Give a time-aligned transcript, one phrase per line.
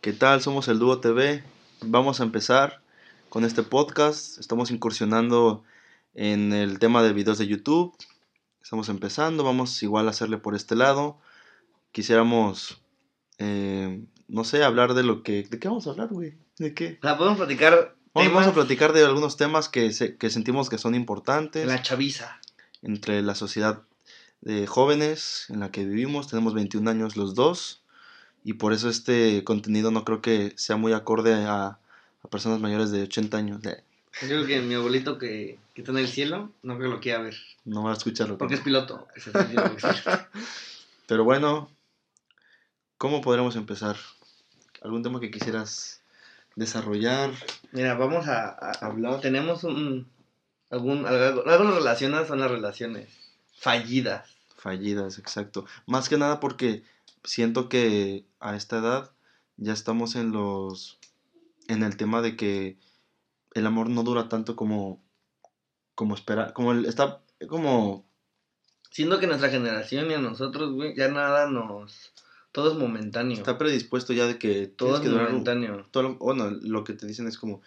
[0.00, 0.40] ¿Qué tal?
[0.40, 1.42] Somos el Dúo TV.
[1.82, 2.80] Vamos a empezar
[3.28, 4.38] con este podcast.
[4.38, 5.62] Estamos incursionando
[6.14, 7.94] en el tema de videos de YouTube.
[8.62, 11.18] Estamos empezando, vamos igual a hacerle por este lado.
[11.92, 12.80] Quisiéramos,
[13.38, 15.42] eh, no sé, hablar de lo que...
[15.50, 16.34] ¿De qué vamos a hablar, güey?
[16.58, 16.98] ¿De qué?
[17.02, 17.96] La podemos platicar.
[18.14, 21.82] Vamos, vamos a platicar de algunos temas que, se- que sentimos que son importantes La
[21.82, 22.40] chaviza.
[22.82, 23.82] entre la sociedad
[24.40, 26.28] de jóvenes en la que vivimos.
[26.28, 27.79] Tenemos 21 años los dos
[28.44, 31.78] y por eso este contenido no creo que sea muy acorde a,
[32.22, 33.60] a personas mayores de 80 años.
[33.62, 33.70] Yo
[34.28, 37.20] creo que mi abuelito que, que está en el cielo, no creo que lo quiera
[37.20, 37.36] ver.
[37.64, 38.38] No va a escucharlo.
[38.38, 39.06] Porque es piloto.
[41.06, 41.70] Pero bueno,
[42.98, 43.96] ¿cómo podremos empezar?
[44.82, 46.00] ¿Algún tema que quisieras
[46.56, 47.30] desarrollar?
[47.72, 49.20] Mira, vamos a, a- Hablar.
[49.20, 50.08] Tenemos un.
[50.70, 53.08] Algún, algo, algo nos relaciona son las relaciones
[53.58, 54.28] fallidas.
[54.56, 55.66] Fallidas, exacto.
[55.86, 56.82] Más que nada porque
[57.24, 59.12] siento que a esta edad
[59.56, 60.98] ya estamos en los
[61.68, 62.78] en el tema de que
[63.54, 65.02] el amor no dura tanto como
[65.94, 68.10] como espera, como el, está como
[68.90, 72.12] Siendo que nuestra generación y a nosotros, güey, ya nada nos.
[72.50, 73.36] Todo es momentáneo.
[73.36, 75.86] está predispuesto ya de que todo es que durar momentáneo.
[75.92, 77.62] todo bueno, lo que te dicen es como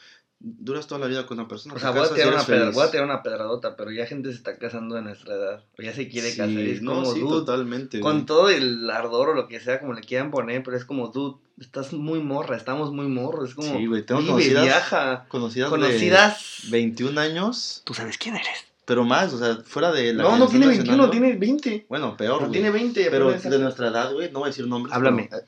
[0.46, 1.74] duras toda la vida con una persona.
[1.74, 4.30] O sea, voy a, tirar una pedra- voy a tirar una pedradota, pero ya gente
[4.30, 5.64] se está casando de nuestra edad.
[5.80, 6.58] O ya se quiere Sí, casar.
[6.60, 8.00] Es no, como, sí, dude, totalmente.
[8.02, 11.08] con todo el ardor o lo que sea, como le quieran poner, pero es como,
[11.08, 13.50] dude, estás muy morra, estamos muy morros.
[13.52, 15.26] Es como, Sí, güey, tengo conocidas- viaja.
[15.30, 16.58] conocidas, Conocidas.
[16.66, 18.66] de 21 años, Tú sabes quién eres.
[18.86, 21.10] pero más, o sea, fuera de la No, no tiene 21, mencionando.
[21.10, 21.86] tiene 20.
[21.88, 23.10] Bueno, peor, No tiene 20.
[23.10, 24.94] Pero de nuestra edad, güey, no voy a decir nombres.
[24.94, 25.30] Háblame.
[25.32, 25.44] Pero,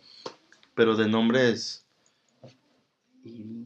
[0.73, 1.81] pero de nombres.
[3.25, 3.65] Y,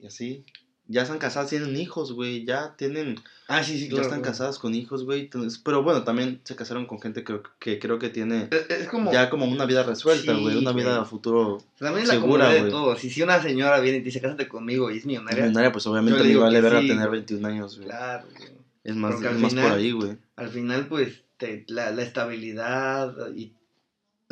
[0.00, 0.44] y así.
[0.86, 2.44] Ya están casadas, tienen hijos, güey.
[2.44, 3.16] Ya tienen.
[3.48, 4.02] Ah, sí, sí, ya claro.
[4.04, 4.30] están güey.
[4.30, 5.22] casadas con hijos, güey.
[5.22, 8.88] entonces- Pero bueno, también se casaron con gente que, que creo que tiene Es, es
[8.88, 10.56] como, ya como una vida resuelta, Sí, güey.
[10.58, 11.02] Una vida güey.
[11.02, 11.62] a futuro.
[11.78, 12.70] también es la segura, comunidad de güey.
[12.70, 13.04] todos.
[13.04, 15.86] Y si una señora viene y te dice, cásate conmigo y es millonaria, Millonaria, pues
[15.86, 17.20] obviamente le vale verga sí, tener güey.
[17.20, 17.88] 21 años, güey.
[17.88, 18.50] claro, güey.
[18.84, 20.18] Es más, es más por ahí, güey.
[20.36, 23.52] al final, pues, te- la, la estabilidad y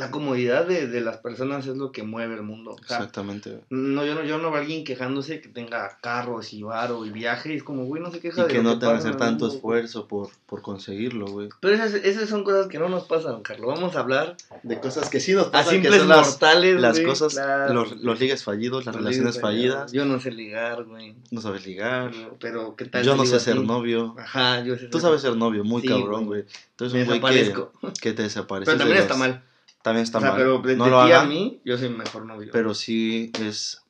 [0.03, 2.73] la comodidad de, de las personas es lo que mueve el mundo.
[2.73, 6.53] O sea, Exactamente, no, yo no, yo no veo a alguien quejándose que tenga carros
[6.53, 8.79] y varo y viaje, y es como, güey, no se queja Y de que no
[8.81, 11.49] tengan que hacer tanto mundo, esfuerzo por, por conseguirlo, güey.
[11.61, 13.75] Pero esas, esas son cosas que no nos pasan, Carlos.
[13.75, 16.81] Vamos a hablar De cosas que sí nos a pasan, que simples son las, mortales,
[16.81, 17.73] las güey, cosas, claro.
[17.73, 21.15] los, los ligues fallidos, las Los relaciones fallidas, Yo no sé ligar, güey.
[21.31, 23.05] no sabes ligar, Pero, ¿qué tal?
[23.05, 25.83] yo no sé a ser novio, Ajá, yo sé tú ser- sabes ser novio, muy
[25.83, 26.45] Sí, cabrón, güey.
[26.71, 27.55] Entonces un güey que,
[28.01, 28.67] que te desaparece.
[28.71, 29.43] Pero también está mal.
[29.83, 30.39] También está o sea, mal.
[30.39, 32.51] pero de, no de lo ti a mí, yo soy mejor novio.
[32.53, 33.83] pero sí es...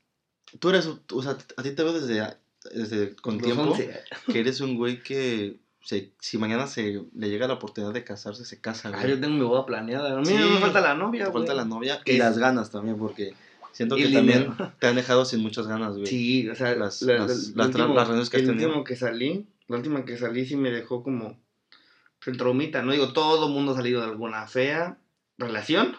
[0.59, 2.37] Tú eres, o sea, a ti te veo desde,
[2.75, 4.01] desde con Los tiempo 11.
[4.31, 8.45] que eres un güey que se, si mañana se le llega la oportunidad de casarse,
[8.45, 9.11] se casa, Ah, güey.
[9.11, 10.13] yo tengo mi boda planeada.
[10.13, 11.45] A mí Sí, me falta la novia, güey.
[11.45, 13.35] falta la novia y es- las ganas también, porque
[13.73, 14.73] siento que también dinero.
[14.79, 16.07] te han dejado sin muchas ganas, güey.
[16.07, 18.69] Sí, o sea, Las- la- las- la- las último- las reuniones que has el tenido.
[18.69, 21.39] último que salí, la última que salí sí me dejó como
[22.27, 22.93] el traumita, ¿no?
[22.93, 24.99] Digo, todo el mundo ha salido de alguna fea
[25.39, 25.97] relación.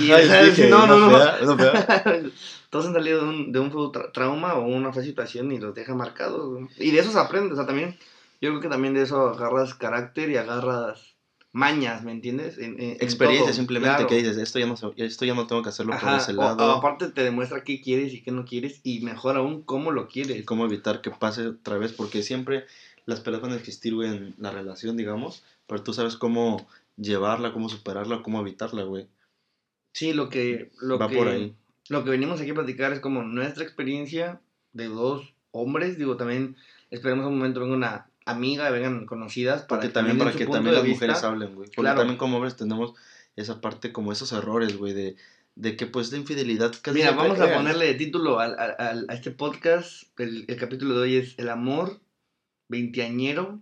[0.00, 1.10] Y, dije, no, no, no.
[1.10, 2.22] fea, fea.
[2.70, 5.74] Todos han salido de un, de un tra- trauma o una fea situación y los
[5.74, 6.60] deja marcados.
[6.78, 7.96] Y de eso se aprende, o sea, también,
[8.40, 11.14] yo creo que también de eso agarras carácter y agarras
[11.52, 12.58] mañas, ¿me entiendes?
[12.58, 14.08] En- en- en Experiencia todo, simplemente claro.
[14.08, 16.36] que dices, esto ya no esto ya no tengo que hacerlo por Ajá, ese o-
[16.36, 16.66] lado.
[16.66, 20.08] o aparte te demuestra qué quieres y qué no quieres y mejor aún cómo lo
[20.08, 20.36] quieres.
[20.36, 22.64] y cómo evitar que pase otra vez, porque siempre
[23.06, 26.66] las peleas van a existir, güey, en la relación, digamos, pero tú sabes cómo
[26.96, 29.08] llevarla, cómo superarla, cómo evitarla, güey.
[29.92, 31.54] Sí, lo que, lo Va que, por ahí.
[31.88, 34.40] lo que venimos aquí a platicar es como nuestra experiencia
[34.72, 35.98] de dos hombres.
[35.98, 36.56] Digo, también
[36.90, 40.74] esperemos un momento venga una amiga, vengan conocidas para Porque que también para que también
[40.74, 41.66] las mujeres hablen, güey.
[41.68, 41.98] Porque Claro.
[41.98, 42.94] también como hombres tenemos
[43.36, 45.16] esa parte, como esos errores, güey, de,
[45.56, 49.14] de que pues la infidelidad casi Mira, vamos a ponerle de título al- al- a
[49.14, 50.04] este podcast.
[50.18, 52.00] El, el capítulo de hoy es El amor
[52.68, 53.60] veinteañero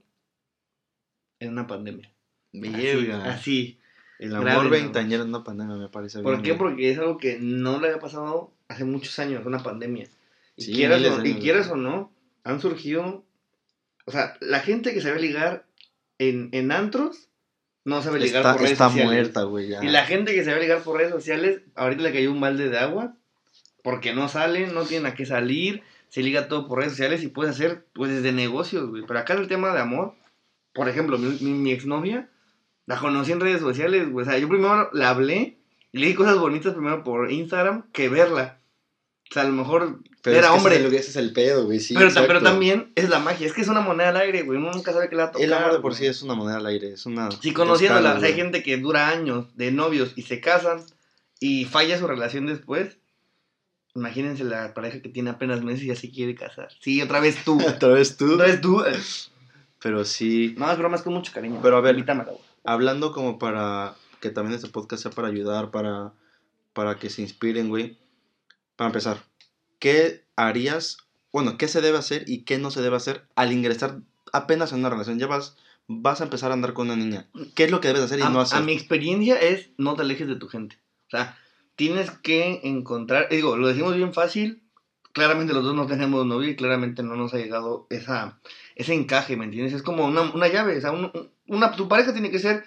[1.40, 2.11] en una pandemia.
[2.52, 2.60] Así,
[3.06, 3.32] Verga.
[3.32, 3.78] así.
[4.18, 6.50] El amor veintañero en una pandemia me parece ¿Por bien, qué?
[6.52, 6.58] güey.
[6.58, 10.06] Porque es algo que no le había pasado hace muchos años, una pandemia.
[10.56, 12.12] Y, Sí, quieras, o, de y años, quieras o no,
[12.44, 13.24] han surgido.
[14.04, 15.66] O sea, la gente que sabe ligar
[16.18, 17.28] en, en antros
[17.84, 19.12] no sabe ligar Está, por redes está sociales.
[19.12, 19.82] muerta, güey, ya.
[19.82, 22.78] Y la gente que sabe ligar por redes sociales, ahorita le cayó un balde de
[22.78, 23.16] agua
[23.82, 27.28] porque no salen, no tienen a qué salir, se liga todo por redes sociales y
[27.28, 29.02] puedes hacer pues desde negocios, güey.
[29.04, 30.14] Pero acá el tema de amor,
[30.72, 32.28] por ejemplo, mi, mi, mi exnovia
[32.86, 34.26] la conocí en redes sociales, güey.
[34.26, 35.56] O sea, yo primero la hablé
[35.92, 38.58] y le di cosas bonitas primero por Instagram que verla.
[39.30, 40.74] O sea, a lo mejor Pero era es que hombre.
[40.76, 41.94] Ese, es el- ese es el pedo, güey, sí.
[41.96, 44.58] pero, pero también es la magia, es que es una moneda al aire, güey.
[44.58, 45.46] Uno nunca sabe qué le va a tocar.
[45.46, 47.30] El amor de por sí es una moneda al aire, es una...
[47.30, 50.84] Si conociéndola, o sea, hay gente que dura años de novios y se casan
[51.40, 52.98] y falla su relación después.
[53.94, 56.68] Imagínense la pareja que tiene apenas meses y ya se quiere casar.
[56.80, 57.58] Sí, otra vez tú.
[57.66, 58.34] Otra vez tú.
[58.34, 58.82] otra vez tú.
[59.82, 60.54] Pero sí.
[60.56, 61.60] No, es broma, es con mucho cariño.
[61.62, 61.94] Pero a ver.
[61.94, 62.38] Invítame, güey.
[62.64, 66.12] Hablando como para que también este podcast sea para ayudar, para,
[66.72, 67.98] para que se inspiren, güey.
[68.76, 69.24] Para empezar,
[69.78, 70.98] ¿qué harías?
[71.32, 74.00] Bueno, ¿qué se debe hacer y qué no se debe hacer al ingresar
[74.32, 75.18] apenas en una relación?
[75.18, 75.56] Ya vas,
[75.88, 77.28] vas a empezar a andar con una niña.
[77.54, 78.58] ¿Qué es lo que debes hacer y a, no hacer?
[78.58, 80.78] a mi experiencia es no te alejes de tu gente.
[81.08, 81.36] O sea,
[81.76, 84.61] tienes que encontrar, digo, lo decimos bien fácil,
[85.12, 88.38] claramente los dos no tenemos novio y claramente no nos ha llegado esa,
[88.76, 89.74] ese encaje, ¿me entiendes?
[89.74, 92.64] Es como una, una llave, o sea, un- un- una, tu pareja tiene que ser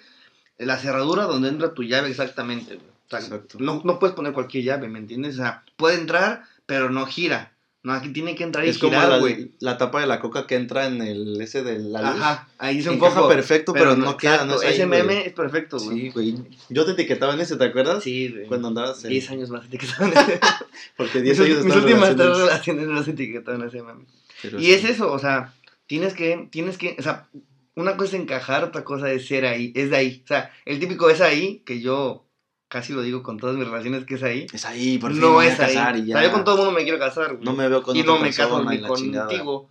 [0.58, 2.76] la cerradura donde entra tu llave exactamente.
[2.76, 3.20] O sea,
[3.58, 5.34] no, no puedes poner cualquier llave, ¿me entiendes?
[5.34, 7.52] O sea, puede entrar, pero no gira.
[7.86, 9.52] No, aquí tiene que entrar y es como girar, la, güey.
[9.60, 12.20] la tapa de la coca que entra en el ese de la luz.
[12.20, 15.78] Ajá, ahí se Encaja enfoca perfecto, pero, no queda, no es Ese meme es perfecto,
[15.78, 16.00] güey.
[16.00, 16.34] Sí, güey.
[16.68, 18.02] Yo te etiquetaba en ese, ¿te acuerdas?
[18.02, 18.46] Sí, güey.
[18.48, 19.10] Cuando andabas en...
[19.10, 20.10] 10 años más etiquetado
[20.96, 22.46] Porque Mis, 10 años mis en últimas tres relaciones.
[22.48, 24.04] relaciones las etiquetado en ese meme.
[24.42, 24.72] Pero Y sí.
[24.72, 25.54] es eso, o sea,
[25.86, 27.28] tienes que, tienes que, o sea,
[27.76, 30.22] una cosa es encajar, otra cosa es ser ahí, es de ahí.
[30.24, 32.25] O sea, el típico es ahí, que yo
[32.68, 34.46] casi lo digo con todas mis relaciones que es ahí.
[34.52, 35.74] Es ahí, por fin no me voy a es ahí.
[35.74, 36.14] casar y O ya.
[36.18, 37.44] sea, yo con todo el mundo me quiero casar, güey.
[37.44, 39.70] No me veo con y no me caso ni contigo.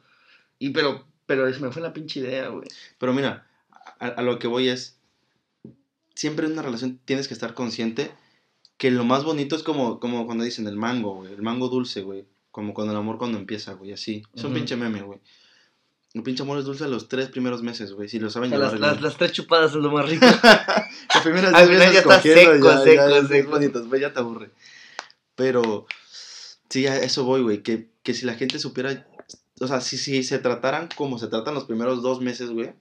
[0.59, 2.68] Y pero, pero se me fue la pinche idea, güey.
[2.97, 3.47] Pero mira,
[4.00, 5.00] a, a lo que voy es,
[6.13, 8.12] siempre en una relación tienes que estar consciente
[8.77, 12.01] que lo más bonito es como, como cuando dicen el mango, güey, el mango dulce,
[12.01, 14.24] güey, como cuando el amor cuando empieza, güey, así.
[14.33, 14.56] Es un Ujú.
[14.59, 15.19] pinche meme, güey.
[16.15, 18.57] El pinche amor es dulce los tres primeros meses, güey, si lo O saben sea,
[18.57, 18.79] llevar.
[18.79, 20.25] las, las, las tres chupadas es lo más rico.
[21.13, 23.50] Las primeras Al final ya está seco, ya- seco, ya seco.
[23.51, 24.50] bonito, después ya te aburre.
[25.35, 25.85] Pero,
[26.69, 29.06] sí, a eso voy, güey, que, que si la gente supiera,
[29.59, 32.73] o sea, si, si se trataran como se tratan los primeros dos meses, güey,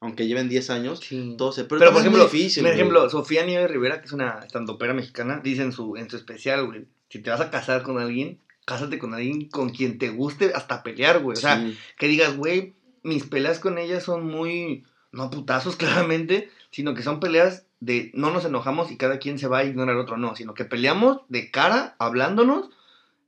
[0.00, 1.34] aunque lleven 10 años, Sí.
[1.36, 1.64] todo se...
[1.64, 2.80] Pero, Pero, por también ejemplo, es muy difícil, por güey.
[2.80, 6.66] ejemplo, Sofía Nieves Rivera, que es una estandopera mexicana, dice en su, en su especial,
[6.66, 10.52] güey, si te vas a casar con alguien, cásate con alguien con quien te guste
[10.54, 11.38] hasta pelear, güey.
[11.38, 11.78] O sea, Sí.
[11.98, 15.76] que digas, güey, mis peleas con ella son muy, no putazos
[16.10, 19.64] claramente, sino que son peleas de no nos enojamos y cada quien se va a
[19.64, 22.68] ignorar al otro, no, sino que peleamos de cara, hablándonos,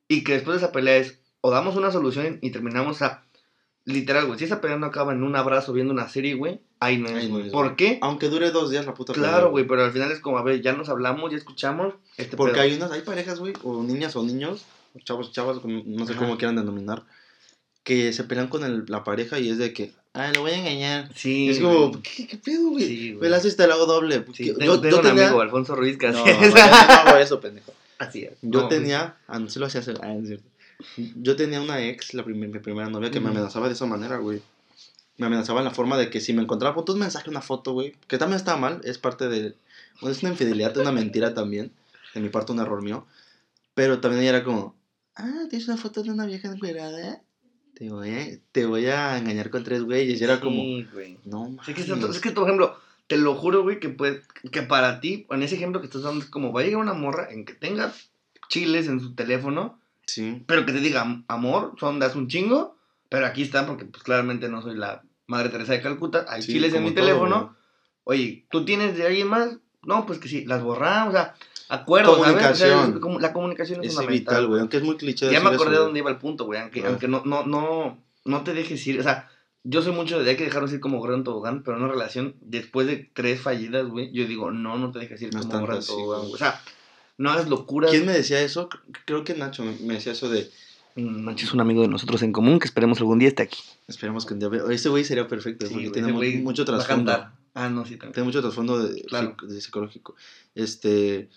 [0.08, 3.24] y que después de esa pelea es, o damos una solución y terminamos, sea,
[3.84, 6.98] literal, güey, si esa pelea no acaba en un abrazo viendo una serie, güey, ahí
[6.98, 7.46] no es, no güey.
[7.46, 7.76] es, ¿Por güey.
[7.76, 7.98] qué?
[8.02, 10.42] Aunque dure dos días la puta pelea, Claro, güey, pero al final es como, a
[10.42, 11.94] ver, ya nos hablamos, ya escuchamos.
[12.16, 12.62] Este Porque pedo.
[12.62, 14.64] hay unas, hay parejas, güey, o niñas o niños,
[15.04, 16.20] chavos, chavas, como- no sé Ajá.
[16.22, 17.04] cómo quieran denominar,
[17.84, 20.58] que se pelean con el- la pareja y es de que, ah, lo voy a
[20.58, 21.10] engañar.
[21.14, 21.46] Sí.
[21.46, 22.02] Y es como, güey.
[22.02, 22.84] ¿qué, qué pedo, güey?
[22.86, 23.22] Sí, güey.
[23.22, 24.24] Me la haces te la hago doble.
[24.34, 25.26] Sí, tengo, yo, tengo yo un tenía...
[25.28, 26.54] amigo, Alfonso Ruiz, que No, así no, es.
[26.54, 27.72] no hago eso, pendejo.
[27.98, 28.32] Así es.
[28.42, 30.48] Yo No, tenía, ah, no se lo hacía hacer, ah, es cierto.
[31.16, 33.36] Yo tenía una ex, la primer- mi primera novia, que me Ujú.
[33.38, 34.40] amenazaba de esa manera, güey.
[35.16, 37.72] Me amenazaba en la forma de que si me encontraba fotos, un mensaje, una foto,
[37.72, 37.94] güey.
[38.06, 39.54] Que también estaba mal, es parte de...
[40.00, 41.72] bueno, es una infidelidad, una mentira también.
[42.14, 43.04] De mi parte, un error mío.
[43.74, 44.76] Pero también ella era como,
[45.18, 47.22] ah, tienes una foto de una vieja encuerada.
[47.74, 50.20] Te voy a, te voy a engañar con tres güeyes.
[50.20, 51.18] Y era como, Sí, güey.
[51.24, 51.68] no mames.
[51.68, 52.76] Es que, es, que, por ejemplo,
[53.06, 56.24] te lo juro, güey, que, puede, que para ti, en ese ejemplo que estás dando,
[56.24, 57.92] es como va a llegar una morra en que tenga
[58.48, 62.78] chiles en su teléfono, Sí, pero que te diga, "Am- amor, son das un chingo,
[63.10, 66.52] pero aquí están porque pues claramente no soy la Madre Teresa de Calcuta, hay sí,
[66.52, 67.56] chiles en como mi todo, teléfono,
[68.04, 68.18] güey.
[68.20, 69.58] oye, ¿tú tienes de alguien más?
[69.82, 71.34] No, pues que sí, las borramos, o sea,
[71.68, 72.30] acuerdos, ¿sabes?
[72.30, 72.94] O sea, Comunicación.
[72.94, 74.34] es como- la comunicación es, Es fundamental.
[74.34, 74.60] vital, güey.
[74.60, 76.88] Aunque es muy cliché Ya me acordé de dónde iba el punto, güey, aunque, Ah.
[76.88, 79.28] aunque no, no, no, no te dejes ir, o sea,
[79.64, 82.36] yo soy mucho de hay que dejarnos ir como gran tobogán, pero en una relación,
[82.40, 85.84] después de tres fallidas, güey, yo digo, no, no te dejes ir No como gran
[85.84, 86.32] tobogán, güey.
[86.34, 86.60] O sea,
[87.18, 87.90] no hagas locuras.
[87.90, 88.68] ¿Quién me decía eso?
[89.04, 90.50] Creo que Nacho me- decía eso de,
[90.96, 93.60] Mm, Nacho es un amigo de nosotros en común que esperemos algún día esté aquí.
[93.86, 94.50] esperemos que un día...
[94.70, 97.12] Ese güey sería perfecto, Sí, porque tiene mucho trasfondo.
[97.54, 98.14] Ah, no, sí, también.
[98.14, 99.36] Tiene mucho trasfondo de, Claro.
[99.42, 100.16] de psicológico.
[100.56, 101.28] Este...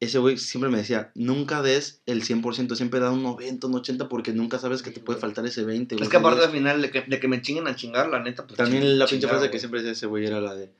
[0.00, 4.08] Ese güey siempre me decía, nunca des el 100%, siempre da un 90, un 80,
[4.08, 5.94] porque nunca sabes que te puede faltar ese 20.
[5.94, 8.20] Es güey, que aparte al final de que, de que me chinguen a chingar, la
[8.20, 8.56] neta, pues.
[8.58, 10.72] También ching- la pinche frase que siempre decía ese güey era la de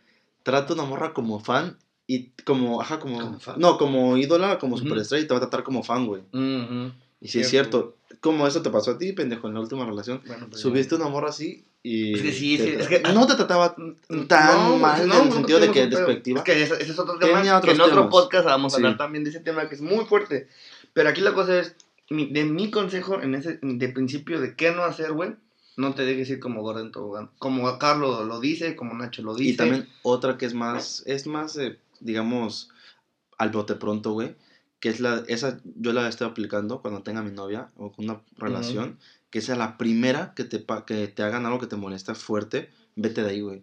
[0.42, 3.54] trata una morra como fan y como, ajá, como, Como fan.
[3.59, 4.85] no, como ídola, como Ujú.
[4.85, 6.23] superestrella y te va a tratar como fan, güey.
[6.33, 6.92] Ujú.
[7.25, 10.21] Y si es Cierto, como eso te pasó a ti, pendejo, en la última relación,
[10.26, 13.75] Bueno, pues, subiste una morra así y Es que sí, es que- no te trataba
[13.75, 16.40] tan No, mal no, en el no sentido de que despectiva.
[16.40, 17.43] Es que ese, ese es otro tema.
[17.62, 18.83] Que en otro podcast vamos a Sí.
[18.83, 20.49] hablar también de ese tema que es muy fuerte.
[20.93, 21.75] Pero aquí la cosa es,
[22.11, 25.31] mi- de mi consejo en ese, de principio de qué no hacer, güey,
[25.78, 27.31] no te dejes ir como gordo en tobogán.
[27.38, 29.50] Como Carlos lo dice, como Nacho lo dice.
[29.52, 32.69] Y también otra que es más, es más, eh, digamos,
[33.38, 34.35] al bote pronto, güey.
[34.85, 38.21] Que es la, esa yo la estoy aplicando cuando tenga mi novia o con una
[38.37, 38.99] relación.
[39.31, 43.23] Que sea la primera que te, que te hagan algo que te molesta fuerte, vete
[43.23, 43.62] de ahí, güey.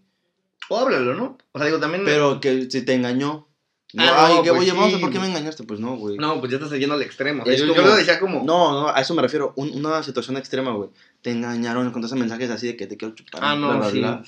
[0.68, 1.38] O háblalo, ¿no?
[1.52, 2.06] O sea, digo, también...
[2.06, 3.48] Pero que si te engañó
[3.94, 4.98] No, Ah, ay, no, que, pues oye, vamos, sí.
[4.98, 5.64] ¿por qué me engañaste?
[5.64, 6.18] Pues no, güey.
[6.18, 7.44] No, pues ya estás yendo al extremo.
[7.44, 8.44] O sea, Es yo, yo como- lo decía como.
[8.44, 9.54] No, no, a eso me refiero.
[9.58, 10.90] Un- una situación extrema, güey.
[11.22, 13.42] Te engañaron con esos mensajes así de que te quiero chupar.
[13.44, 14.00] Ah, no, bla, bla, sí.
[14.00, 14.24] bla.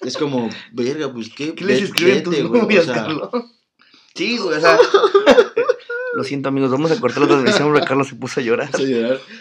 [0.00, 1.54] Es como, verga, pues qué.
[1.54, 3.30] ¿Qué les escriben tus güey, o novias, sea, Carlos?
[4.14, 4.76] Sí, güey, o sea.
[6.14, 8.68] Lo siento, amigos, vamos a cortar la transmisión porque Carlos se puso a llorar.
[8.74, 8.78] a.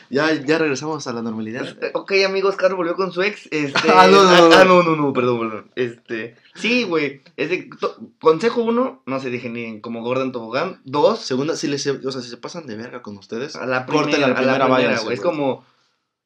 [0.10, 1.64] Ya, ya regresamos a la normalidad.
[1.66, 3.48] Este, Ok, amigos, Carlos volvió con su ex.
[3.52, 4.56] Este, Ah, no, no, no.
[4.56, 5.72] Ah, no, no, no, perdón, perdón.
[5.76, 7.22] Este, sí, güey.
[7.36, 10.80] Es de- to- consejo uno, no se dejen ir como Gordon Tobogán.
[10.86, 13.86] Dos, Segunda, si, les, o sea, si se pasan de verga con ustedes, a la
[13.86, 15.16] primera, a la a la primera, váyanse, güey.
[15.16, 15.66] Es como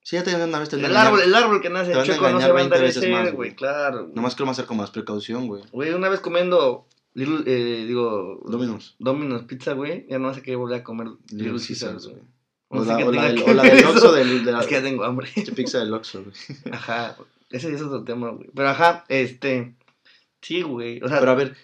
[0.04, 2.02] si ya te una vez te van a el árbol, el árbol que nace van
[2.02, 4.12] a chueco no se va a 20 veces enderecer, más, güey, claro.
[4.14, 5.64] Nomás que lo a hacer con más precaución, güey.
[5.72, 6.86] Güey, una vez comiendo
[7.16, 8.96] Little, eh, digo, Dominos.
[9.00, 12.22] Domino's Pizza, güey, ya no sé qué volver a comer Little, Little Caesars, güey.
[12.70, 13.86] No O la, qué o la que o la del.
[13.86, 15.30] Oxxo del, de la Es que ya tengo hambre.
[15.56, 16.36] pizza del Oxxo, güey.
[16.74, 17.16] Ajá,
[17.50, 18.50] ese es otro tema, güey.
[18.54, 19.76] Pero ajá, este,
[20.42, 21.02] sí, güey.
[21.02, 21.56] O sea, Pero a ver,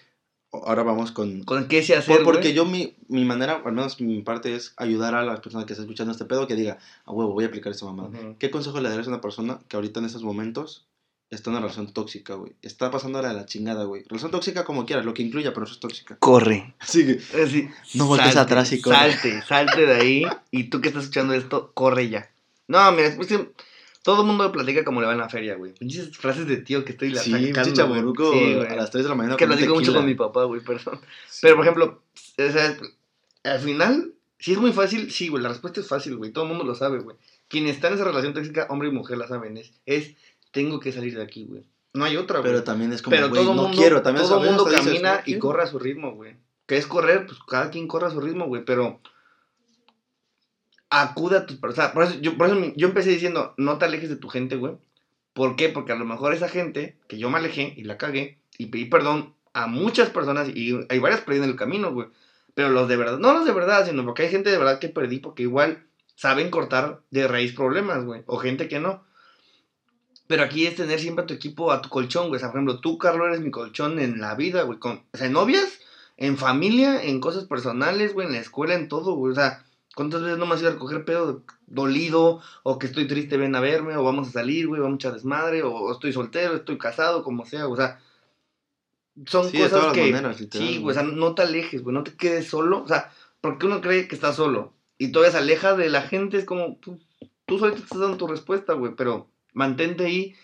[0.54, 1.44] ahora vamos con...
[1.44, 4.74] ¿con qué se hacer, Por- porque yo, mi, mi manera, al menos mi parte, es
[4.78, 7.48] ayudar a las personas que están escuchando este pedo que diga, a huevo, voy a
[7.48, 8.10] aplicar esa mamada.
[8.10, 8.36] Ujú.
[8.40, 10.88] ¿Qué consejo le darías a una persona que ahorita en estos momentos
[11.32, 12.52] está en una relación tóxica, güey?
[12.62, 14.04] Está pasando de la chingada, güey.
[14.04, 16.18] Relación tóxica como quieras, lo que incluya, pero eso es tóxica.
[16.18, 16.76] Corre.
[16.80, 17.70] Así que...
[17.94, 18.98] No voltees salte, atrás y corre.
[18.98, 20.24] Salte, salte de ahí.
[20.52, 22.30] Y tú que estás escuchando esto, corre ya.
[22.68, 23.50] No, mira, es que
[24.04, 25.74] todo el mundo me platica como le va en la feria, güey.
[25.74, 28.68] Pinches frases de tío que estoy la Sí, sacando, chaburuco Sí, güey.
[28.68, 31.00] a las 3 de la mañana Es que platico mucho con mi papá, güey, perdón.
[31.30, 31.40] Sí.
[31.44, 32.02] Pero, por ejemplo,
[32.38, 32.78] o sea,
[33.44, 36.32] al final, si es muy fácil, sí, güey, la respuesta es fácil, güey.
[36.32, 37.16] Todo el mundo lo sabe, güey.
[37.48, 40.16] Quien está en esa relación tóxica, hombre y mujer, la saben, es, es
[40.52, 41.64] tengo que salir de aquí, güey.
[41.94, 42.52] No hay otra, güey.
[42.52, 44.02] Pero también es como, Pero güey, todo no mundo, quiero.
[44.02, 45.40] También todo veces mundo dices, camina "No y quiero".
[45.40, 46.38] corre a su ritmo, güey.
[46.66, 47.26] ¿Qué es correr?
[47.26, 48.64] Pues cada quien corre a su ritmo, güey.
[48.64, 49.02] Pero
[50.90, 51.92] acude a tus personas.
[51.92, 54.76] Por eso, yo, por eso yo empecé diciendo, no te alejes de tu gente, güey.
[55.34, 55.70] ¿Por qué?
[55.70, 58.86] Porque a lo mejor esa gente que yo me alejé y la cagué y pedí
[58.86, 62.08] perdón a muchas personas y hay varias perdí en el camino, güey.
[62.54, 64.90] Pero los de verdad, no los de verdad, sino porque hay gente de verdad que
[64.90, 68.24] perdí porque igual saben cortar de raíz problemas, güey.
[68.26, 69.04] O gente que no.
[70.32, 72.38] Pero aquí es tener siempre a tu equipo, a tu colchón, güey.
[72.38, 74.80] O sea, por ejemplo, tú, Carlos, eres mi colchón en la vida, güey.
[74.80, 75.82] Con, o sea, en novias,
[76.16, 79.34] en familia, en cosas personales, güey, en la escuela, en todo, güey.
[79.34, 82.40] O sea, ¿cuántas veces no me has ido a recoger pedo dolido?
[82.64, 85.14] O que estoy triste, ven a verme, o vamos a salir, güey, vamos a echar
[85.16, 88.00] desmadre, o, o estoy soltero, estoy casado, como sea, o sea.
[89.26, 90.12] Son Sí, de cosas las que.
[90.14, 90.78] maneras, sí, güey.
[90.78, 92.84] güey, o sea, no te alejes, güey, no te quedes solo.
[92.84, 93.12] O sea,
[93.42, 94.72] porque uno cree que está solo.
[94.98, 96.78] Y todavía se aleja de la gente, es como.
[96.78, 97.02] Tú,
[97.46, 100.36] tú solito te estás dando tu respuesta, güey, pero mantente ahí.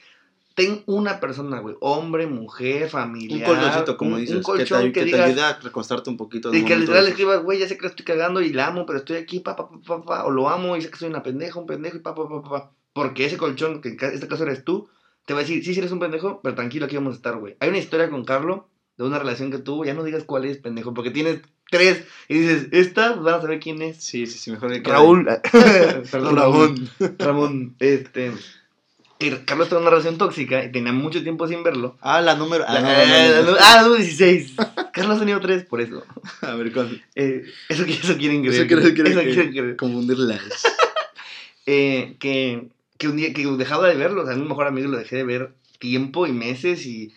[0.55, 3.47] Ten una persona, güey, hombre, mujer, Un familiar.
[3.47, 6.09] colchoncito, como un- dices, Un que te, colchón que, que te digas, ayude a recostarte
[6.09, 6.49] un poquito.
[6.49, 8.51] de y un que literal le escribas, güey, ya sé que lo estoy cagando y
[8.51, 10.97] la amo, pero estoy aquí, pa, pa, pa, pa, o lo amo y sé que
[10.97, 12.71] soy una pendeja, un pendejo y pa, pa, pa, pa.
[12.93, 14.89] Porque ese colchón, que en este caso eres tú,
[15.27, 17.35] te va a decir, sí, sí eres un pendejo, pero tranquilo, aquí vamos a estar,
[17.37, 17.55] güey.
[17.59, 18.61] Hay una historia con Carlos
[18.97, 22.39] de una relación que tuvo, ya no digas cuál es, pendejo, porque tienes tres y
[22.39, 24.03] dices, esta, van a saber quién es.
[24.03, 25.27] Sí, sí, sí, mejor que Raúl,
[26.11, 26.35] perdón.
[26.35, 26.89] Ramón.
[27.19, 28.31] Ramón, este.
[29.45, 31.97] Carlos tuvo una relación tóxica y tenía mucho tiempo sin verlo.
[32.01, 32.65] Ah, la número.
[32.67, 33.57] Ah, La- no, no, no, no.
[33.57, 34.53] eh, ah, número 16.
[34.93, 36.03] Carlos ha tenido tres, por eso.
[36.41, 37.03] A ver, ¿cuál?
[37.15, 38.55] Eh, eso, eso quieren creer.
[38.55, 39.75] Eso quieren creer Eso que- quieren creer.
[39.75, 40.41] Confundirlas.
[41.69, 44.87] Eh, que, que un día que dejaba de verlo, o sea, a mi mejor amigo
[44.87, 47.13] lo dejé de ver tiempo y meses y...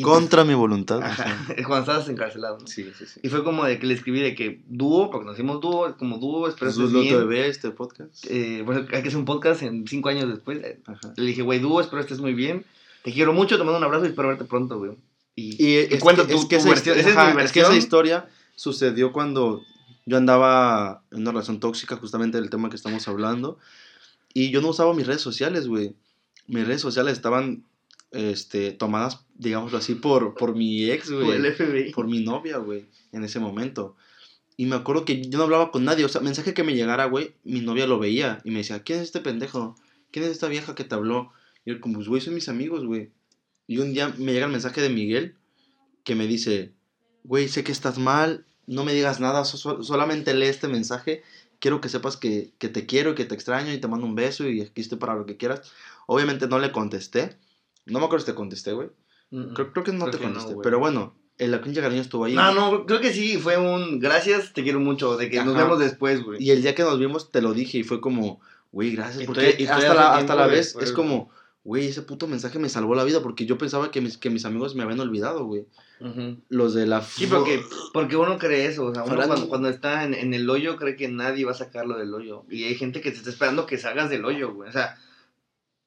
[0.00, 1.02] y Contra mi voluntad.
[1.02, 2.66] Ajá, cuando estabas encarcelado, ¿no?
[2.66, 3.20] Sí, sí, sí.
[3.22, 6.18] Y fue como de que le escribí de que dúo, porque nos hicimos dúo, como
[6.18, 7.44] dúo, espero Jesús estés lo bien.
[7.44, 8.24] este podcast.
[8.28, 10.58] Eh, bueno, hay que hacer un podcast en cinco años después.
[10.86, 11.12] Ajá.
[11.16, 12.64] Le dije, güey, dúo, espero estés muy bien.
[13.04, 14.92] Te quiero mucho, te mando un abrazo y espero verte pronto, güey.
[15.36, 16.98] Y, Y, es, que, tu, es que tu esa, versión.
[16.98, 17.76] Esa es mi es que esa versión.
[17.76, 19.62] historia sucedió cuando
[20.06, 23.58] yo andaba en una relación tóxica, justamente del tema que estamos hablando.
[24.32, 25.94] Y yo no usaba mis redes sociales, güey.
[26.46, 27.64] Mis redes sociales estaban
[28.12, 31.52] este, tomadas, digámoslo así, por, por mi ex, Por el güey.
[31.52, 31.92] FBI.
[31.92, 33.96] Por mi novia, güey, en ese momento.
[34.56, 36.04] Y me acuerdo que yo no hablaba con nadie.
[36.04, 38.40] O sea, mensaje que me llegara, güey, mi novia lo veía.
[38.44, 39.74] Y me decía, ¿quién es este pendejo?
[40.10, 41.32] ¿Quién es esta vieja que te habló?
[41.64, 43.10] Y yo como, pues, güey, son mis amigos, güey.
[43.66, 45.36] Y un día me llega el mensaje de Miguel
[46.04, 46.72] que me dice,
[47.24, 51.22] güey, sé que estás mal, no me digas nada, so- so- solamente lee este mensaje.
[51.58, 54.48] Quiero que sepas que, que te quiero, que te extraño y te mando un beso
[54.48, 55.70] y aquí estoy para lo que quieras.
[56.06, 57.36] Obviamente no le contesté.
[57.86, 58.88] No me acuerdo si te contesté, güey.
[59.30, 60.54] Mm, Creo, creo que no Creo te que no, contesté.
[60.54, 60.62] güey.
[60.64, 62.34] pero bueno, el Acuña Cariño estuvo ahí.
[62.34, 65.64] No, no, creo que sí, fue un gracias, te quiero mucho, de que nos Ajá.
[65.64, 66.42] vemos después, güey.
[66.42, 68.40] Y el día que nos vimos te lo dije y fue como,
[68.72, 69.24] güey, gracias.
[69.26, 71.30] Porque todavía- y hasta, la, hasta la vez después, es como,
[71.64, 74.44] güey, ese puto mensaje me salvó la vida porque yo pensaba que mis, que mis
[74.44, 75.66] amigos me habían olvidado, güey.
[76.00, 76.38] Ujú.
[76.48, 77.02] Los de la...
[77.02, 80.48] Sí, porque, porque uno cree eso, o sea, uno cuando, cuando está en, en el
[80.48, 82.44] hoyo cree que nadie va a sacarlo del hoyo.
[82.50, 84.68] Y hay gente que te está esperando que salgas del hoyo, güey.
[84.70, 84.96] O sea,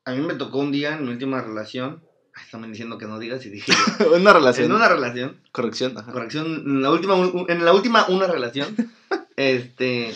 [0.06, 2.02] a mí me tocó un día en mi última relación
[2.36, 3.72] Ay, Están diciendo que no digas y dije.
[4.16, 4.66] una relación.
[4.66, 5.38] en una relación.
[5.52, 5.98] Corrección.
[5.98, 6.12] Ajá.
[6.12, 6.48] Corrección.
[6.66, 7.16] En la última,
[7.48, 8.76] en la última una relación.
[9.36, 10.14] este.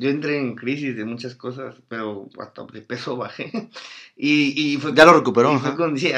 [0.00, 3.70] Yo entré en crisis de muchas cosas, pero hasta de peso bajé.
[4.20, 5.54] Y, y fue Ya lo recuperó.
[5.54, 6.10] y fue con, sí,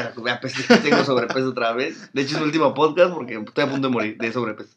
[0.81, 2.09] tengo sobrepeso otra vez.
[2.13, 4.71] De hecho, es el último podcast porque estoy a punto de morir de sobrepeso.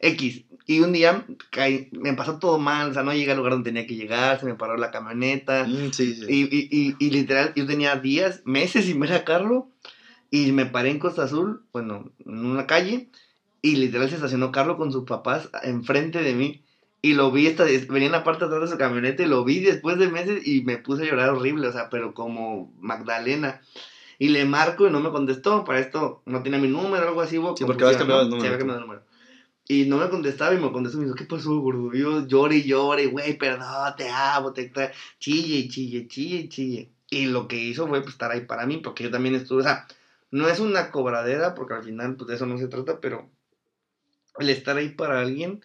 [0.00, 0.42] X.
[0.70, 3.72] Y un día caí- me pasó todo mal, o sea, no llegué al lugar donde
[3.72, 5.66] tenía que llegar, se me paró la camioneta.
[5.66, 6.26] Mm, sí, sí.
[6.28, 9.64] Y, y, y, y literal, yo tenía días, meses sin ver a Carlos.
[10.30, 13.08] Y me paré en Costa Azul, bueno, en una calle.
[13.62, 16.62] Y literal se estacionó Carlos con sus papás enfrente de mí.
[17.02, 19.58] Y lo vi, esta, venía en la parte atrás de su camioneta y lo vi
[19.58, 23.60] después de meses y me puse a llorar horrible, o sea, pero como Magdalena.
[24.20, 25.64] Y le marco y no me contestó.
[25.64, 27.38] Para esto no tenía mi número o algo así.
[27.38, 29.09] hubo Sí, porque habías cambiado de número, Sí, había cambiado de número.
[29.72, 31.94] Y no me contestaba y me contestó y me dijo, ¿qué pasó, gordo?
[31.94, 34.90] Yo llore y llore, güey, perdón, te amo, te extraño.
[35.20, 36.90] Chille y chille, chille chille.
[37.08, 39.62] Y lo que hizo fue pues, estar ahí para mí, porque yo también estuve, o
[39.62, 39.86] sea,
[40.32, 43.30] no es una cobradera, porque al final pues de eso no se trata, pero
[44.40, 45.64] el estar ahí para alguien,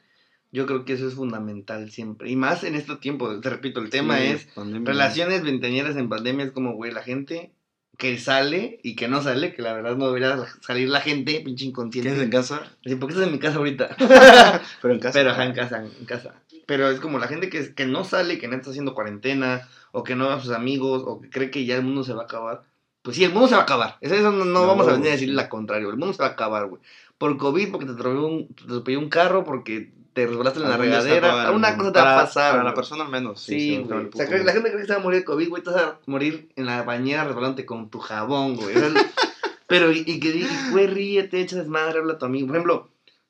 [0.52, 2.30] yo creo que eso es fundamental siempre.
[2.30, 4.88] Y más en este tiempo, te repito, el tema Sí, es pandemia.
[4.88, 7.54] relaciones veinteañeras en pandemia, es como, güey, la gente
[7.98, 11.66] que sale y que no sale, que la verdad no debería salir la gente, pinche
[11.66, 12.10] inconsciente.
[12.10, 12.64] ¿Tienes en casa?
[12.86, 13.96] Así, ¿por qué estás en mi casa ahorita?
[14.82, 15.20] Pero en casa.
[15.20, 16.36] Pero ajá, en casa, en casa.
[16.66, 20.04] Pero es como la gente que, que no sale, que no está haciendo cuarentena, o
[20.04, 22.24] que no ve a sus amigos, o que cree que ya el mundo se va
[22.24, 22.64] a acabar.
[23.02, 23.98] Pues sí, el mundo se va a acabar.
[24.02, 25.14] Eso, eso no, no No, vamos a venir a sí.
[25.18, 25.90] decirle la contrario.
[25.90, 26.82] El mundo se va a acabar, güey.
[27.18, 30.78] Por COVID, porque te atropelló un, te atropelló un carro, porque te resbalaste en la
[30.78, 31.52] regadera.
[31.52, 31.68] mundo.
[31.78, 32.52] cosa te va a pasar.
[32.54, 33.42] Para la persona al menos.
[33.42, 34.08] Sí, güey.
[34.08, 35.62] O sea, la gente cree que se va a morir de COVID, güey.
[35.62, 38.76] Te vas a morir en la bañera resbalante con tu jabón, güey.
[39.68, 42.48] Pero, y, y que digas, güey, ríete, echa desmadre, habla a tu amigo.
[42.48, 42.90] Por ejemplo,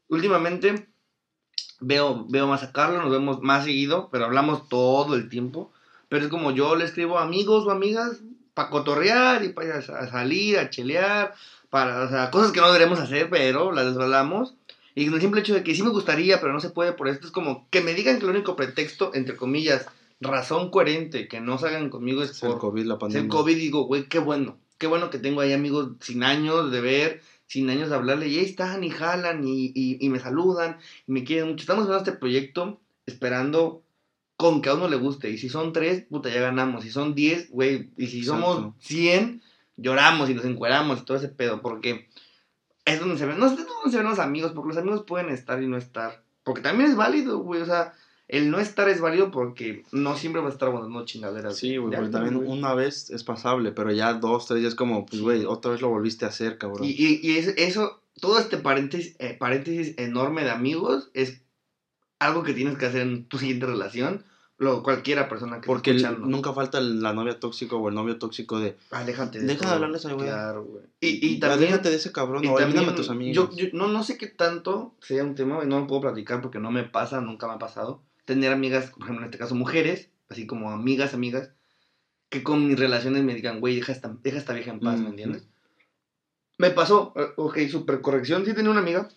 [0.09, 0.87] últimamente
[1.79, 5.71] veo, veo más a Carlos, nos vemos más seguido, pero hablamos todo el tiempo.
[6.07, 8.19] Pero es como yo le escribo a amigos o amigas
[8.53, 11.33] para cotorrear y para salir, a chelear,
[11.71, 14.53] para, o sea, cosas que no deberíamos hacer, pero las desvelamos.
[14.95, 17.07] Y con el simple hecho de que sí me gustaría, pero no se puede por
[17.09, 19.85] esto, es como que me digan que el único pretexto, entre comillas,
[20.21, 23.23] razón coherente que no salgan conmigo es Es el por COVID, la es pandemia.
[23.23, 23.55] el COVID.
[23.57, 24.57] Digo, güey, qué bueno.
[24.77, 28.27] Qué bueno que tengo ahí amigos sin años de ver, sin años de hablarle.
[28.29, 30.77] Y ahí están y jalan y, y, y me saludan
[31.07, 31.61] y me quieren mucho.
[31.63, 33.83] Estamos haciendo este proyecto esperando
[34.37, 35.29] con que a uno le guste.
[35.29, 36.83] Y si son tres, puta, ya ganamos.
[36.83, 37.91] Si son diez, güey.
[37.97, 39.41] Y si somos cien,
[39.77, 41.61] lloramos y nos encueramos y todo ese pedo.
[41.61, 42.09] Porque
[42.85, 45.29] es donde se ven, no sé dónde se ven los amigos, porque los amigos pueden
[45.29, 46.23] estar y no estar.
[46.43, 47.61] Porque también es válido, güey.
[47.61, 47.93] O sea,
[48.27, 51.57] el no estar es válido porque no siempre vas a estar aguantando chingaderas.
[51.57, 52.47] Sí, güey, Ya, porque también güey.
[52.49, 55.81] una vez es pasable, pero ya dos, tres días es como, pues, güey, otra vez
[55.81, 56.83] lo volviste a hacer, cabrón.
[56.83, 61.41] Y, y, y es- eso, todo este paréntesis, eh, paréntesis enorme de amigos es
[62.19, 64.23] algo que tienes que hacer en tu siguiente relación.
[64.57, 66.27] Lo, cualquiera persona que Porque esté escuchando.
[66.29, 69.97] nunca falta la novia tóxica o el novio tóxico de, Aléjate de Deja de hablarle
[69.97, 70.27] a ese güey.
[70.27, 70.81] Claro.
[71.01, 71.63] Y, y también.
[71.73, 73.35] Aléjate de ese cabrón, y o también a tus amigos.
[73.35, 76.41] Yo, yo no, no sé qué tanto sea un tema, y no lo puedo platicar
[76.41, 78.01] porque no me pasa, nunca me ha pasado.
[78.23, 81.51] Tener amigas, por ejemplo, en este caso mujeres, así como amigas, amigas,
[82.29, 85.01] que con mis relaciones me digan, güey, deja esta, deja esta vieja en paz, ¿me
[85.01, 85.09] Ujú.
[85.09, 85.43] entiendes?
[86.57, 89.09] Me pasó, eh, ok, super corrección, sí tenía una amiga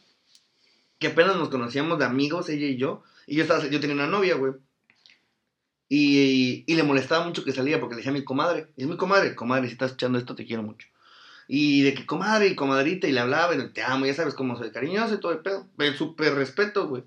[0.98, 4.09] que apenas nos conocíamos de amigos, ella y yo, y yo, estaba, yo tenía una
[4.09, 4.55] novia, güey.
[5.88, 8.96] Y, y le molestaba mucho que salía porque le decía a mi comadre, es mi
[8.96, 10.87] comadre, comadre, si estás escuchando esto, te quiero mucho.
[11.48, 14.59] Y de que comadre y comadrita, y le hablaba, y te amo, ya sabes cómo
[14.59, 15.66] soy, cariñoso y todo el pedo.
[15.79, 17.05] El súper respeto, güey.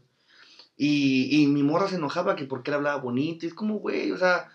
[0.78, 4.12] Y, y mi morra se enojaba que porque le hablaba bonito, y es como, güey,
[4.12, 4.50] o sea,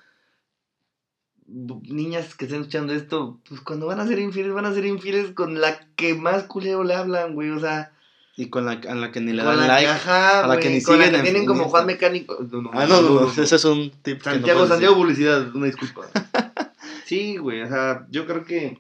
[1.47, 5.33] niñas que estén escuchando esto, pues cuando van a ser infieles, van a ser infieles
[5.33, 7.93] con la que más culero le hablan, güey, o sea,
[8.39, 9.87] Y con la, a la que ni le dan la like.
[9.87, 11.69] que, ajá, a la que ni con la siguen que en- tienen en como.
[11.71, 12.37] Juan Mecánico.
[12.53, 14.19] No, no, Ah, no, no, no, ese es un tip.
[14.19, 14.95] que Santiago, Santiago.
[14.97, 16.03] Publicidad, una disculpa.
[17.07, 18.79] sí, güey, o sea, yo creo que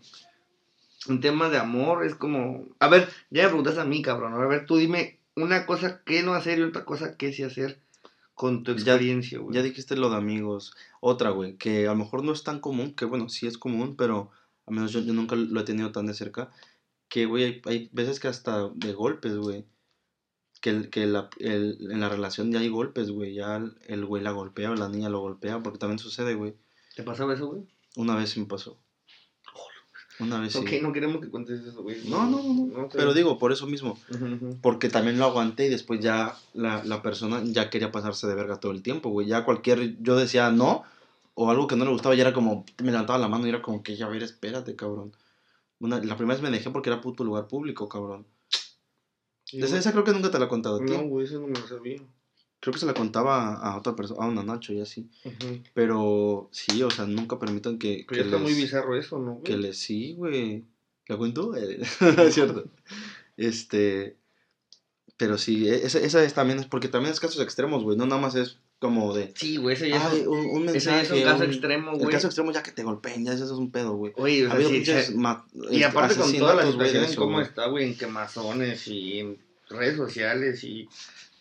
[1.08, 2.66] en temas de amor es como...
[2.80, 4.34] A ver, ya me preguntaste a mí, cabrón.
[4.34, 7.80] A ver, tú dime una cosa que no hacer y otra cosa que sí hacer
[8.34, 9.54] con tu Ya- experiencia, güey.
[9.54, 10.74] Ya dijiste lo de amigos.
[11.00, 13.94] Otra, güey, que a lo mejor no es tan común, que bueno, sí es común,
[13.96, 14.30] pero
[14.66, 16.50] a menos yo, yo nunca lo he tenido tan de cerca.
[17.08, 19.64] Que, güey, hay, hay veces que hasta de golpes, güey.
[20.60, 23.34] Que, que la, el- en la relación ya hay golpes, güey.
[23.34, 26.54] Ya el- güey la golpea o la niña lo golpea, porque también sucede, güey.
[26.94, 27.62] ¿Te pasaba eso, güey?
[27.96, 28.78] Una vez sí me pasó.
[30.18, 30.58] Una vez sí.
[30.60, 31.98] Ok, no queremos que cuentes eso, güey.
[32.08, 32.88] No, no, no, no.
[32.88, 33.98] te- Pero digo, por eso mismo.
[34.62, 38.58] Porque también lo aguanté y después ya la, la persona ya quería pasarse de verga
[38.58, 39.26] todo el tiempo, güey.
[39.26, 40.84] Ya cualquier, yo decía no,
[41.34, 43.60] o algo que no le gustaba, ya era como, me levantaba la mano y era
[43.60, 45.12] como que, ya a ver, espérate, cabrón.
[45.78, 48.26] Una, la primera vez me dejé porque era puto lugar público, cabrón.
[49.52, 50.92] Esa, esa creo que nunca te la he contado a ti.
[50.92, 52.02] No, güey, eso no me lo sabía.
[52.60, 55.08] Creo que se la contaba a otra persona, a una Nacho y así.
[55.74, 59.32] Pero sí, o sea, nunca permitan que, Pero ya que está muy bizarro eso, ¿no?
[59.32, 59.42] güey?
[59.44, 60.64] que les, sí, güey.
[61.06, 61.52] ¿La cuento?
[61.54, 62.64] Es cierto.
[63.36, 64.16] Este.
[65.16, 67.96] Pero sí, e, esa, esa es también es porque también es casos extremos, güey.
[67.96, 69.32] No nada más es como de.
[69.34, 71.98] Sí, güey, ese ya Ay, es un, un ya es un caso un- extremo, El
[71.98, 72.10] güey.
[72.10, 74.12] caso extremo ya que te golpeen, ya eso es un pedo, güey.
[74.16, 74.76] Oye, o Ha sea, habido sí,
[75.70, 79.20] Y este, aparte con toda la situación en eso, cómo está, güey, en quemazones y
[79.20, 79.38] en
[79.70, 80.88] redes sociales y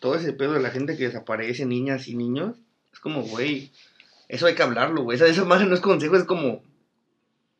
[0.00, 2.56] todo ese pedo de la gente que desaparece, niñas y niños,
[2.92, 3.70] es como, güey,
[4.28, 5.16] eso hay que hablarlo, güey.
[5.16, 6.62] Esa, esa madre no es consejo, es como,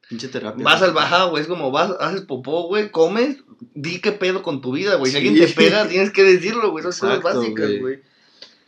[0.08, 0.64] Pinche terapia.
[0.64, 3.38] vas al bajado, güey, es como, vas, haces popó, güey, comes,
[3.74, 5.10] di qué pedo con tu vida, güey.
[5.12, 5.26] Si Sí.
[5.26, 6.82] alguien te pega, tienes que decirlo, güey.
[6.82, 8.00] Esas cosas básicas, güey.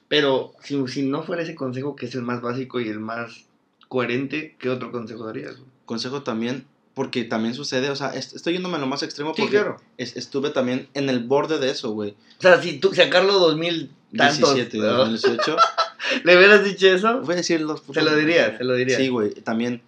[0.09, 3.45] Pero si, si no fuera ese consejo que es el más básico y el más
[3.89, 5.57] coherente, ¿qué otro consejo darías?
[5.85, 9.43] Consejo también, porque también sucede, o sea, est- estoy yéndome a lo más extremo Sí,
[9.43, 9.77] porque claro.
[9.97, 12.11] es- estuve también en el borde de eso, güey.
[12.39, 14.87] O sea, si tú, si a Carlos 2000 tantos, 17, ¿no?
[14.99, 15.57] 2018.
[16.25, 17.21] ¿le hubieras dicho eso?
[17.21, 18.99] Voy a decir los Se lo dirías, se lo dirías.
[18.99, 19.33] Sí, güey.
[19.35, 19.83] También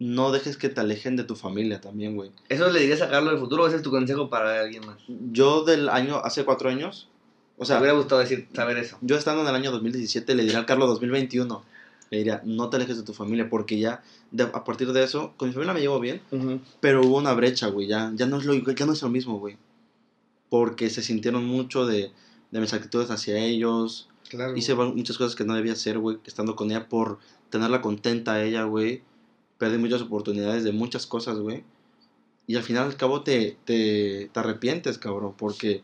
[0.00, 2.30] no dejes que te alejen de tu familia también, güey.
[2.48, 4.96] ¿Eso le dirías a Carlos del futuro o ese es tu consejo para alguien más?
[5.30, 7.08] Yo del año, hace cuatro años,
[7.60, 8.96] o sea, me hubiera gustado decir, saber eso.
[9.02, 11.62] yo estando en el año 2017 le diría al Carlos 2021,
[12.10, 15.34] le diría, no te alejes de tu familia porque ya, de- a partir de eso,
[15.36, 16.20] con mi familia me llevo bien,
[16.80, 19.38] pero hubo una brecha, güey, ya, ya, no, es lo, ya no es lo mismo,
[19.38, 19.56] güey.
[20.48, 22.10] Porque se sintieron mucho de,
[22.50, 24.56] de mis actitudes hacia ellos, Claro.
[24.56, 27.18] hice va- muchas cosas que no debía hacer, güey, estando con ella por
[27.50, 29.02] tenerla contenta a ella, güey.
[29.58, 31.64] Perdí muchas oportunidades de muchas cosas, güey.
[32.46, 35.82] Y al final al cabo te, te, te arrepientes, cabrón, porque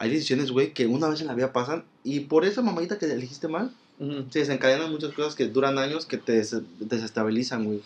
[0.00, 3.04] hay decisiones, güey, que una vez en la vida pasan y por esa mamadita que
[3.04, 4.24] elegiste mal, Ujú.
[4.30, 7.82] se desencadenan muchas cosas que duran años que te des- desestabilizan, güey.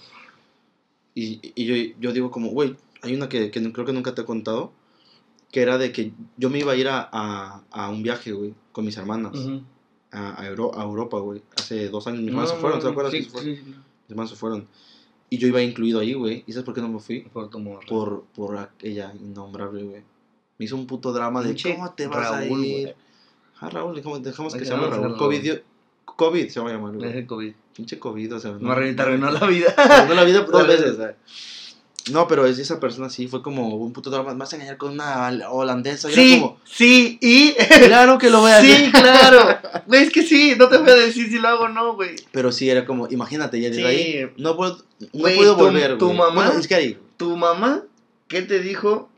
[1.14, 4.14] Y, y yo, yo digo como, güey, hay una que, que no- creo que nunca
[4.14, 4.72] te he contado,
[5.50, 8.54] que era de que yo me iba a ir a, a, a un viaje, güey,
[8.72, 9.62] con mis hermanas Ujú.
[10.12, 11.42] a, a Euro- a Europa, güey.
[11.56, 13.12] Hace dos años mis No, hermanos se fueron, ¿te no, acuerdas?
[13.12, 13.60] sí, sí, sí.
[13.66, 14.66] Mis hermanos se fueron.
[15.30, 16.44] Y yo iba incluido ahí, güey.
[16.46, 17.22] ¿Y sabes por qué no me fui?
[17.22, 17.84] Por tu morra.
[17.88, 20.02] Por, por aquella innombrable, güey.
[20.58, 22.82] Me hizo un puto drama de Pinche cómo te vas a Raúl, ir.
[22.82, 22.94] güey.
[23.60, 25.16] Ah, Raúl, dejamos, dejamos que se llame a Raúl.
[25.16, 25.60] COVID, dio-
[26.04, 27.52] COVID se va a llamar, Es el COVID.
[27.74, 28.52] Pinche COVID, o sea.
[28.52, 29.74] Me arruinó- la vida.
[29.76, 31.10] Me arruinó la vida dos veces, güey.
[32.12, 34.32] No, pero es- esa persona sí fue como un puto drama.
[34.34, 36.08] Me vas a engañar con una hol- holandesa.
[36.10, 37.54] Y era Sí, como, sí, y...
[37.86, 38.76] claro que lo voy a hacer.
[38.86, 39.58] Sí, claro.
[39.86, 42.14] Güey, es que sí, no te voy a decir si lo hago o no, güey.
[42.30, 43.86] Pero sí, era como, imagínate, ya desde Sí.
[43.88, 44.78] ahí no puedo,
[45.14, 47.82] no puedo tu- volver, tu mamá- Bueno, es que ahí, ¿Tu mamá
[48.28, 49.08] qué te dijo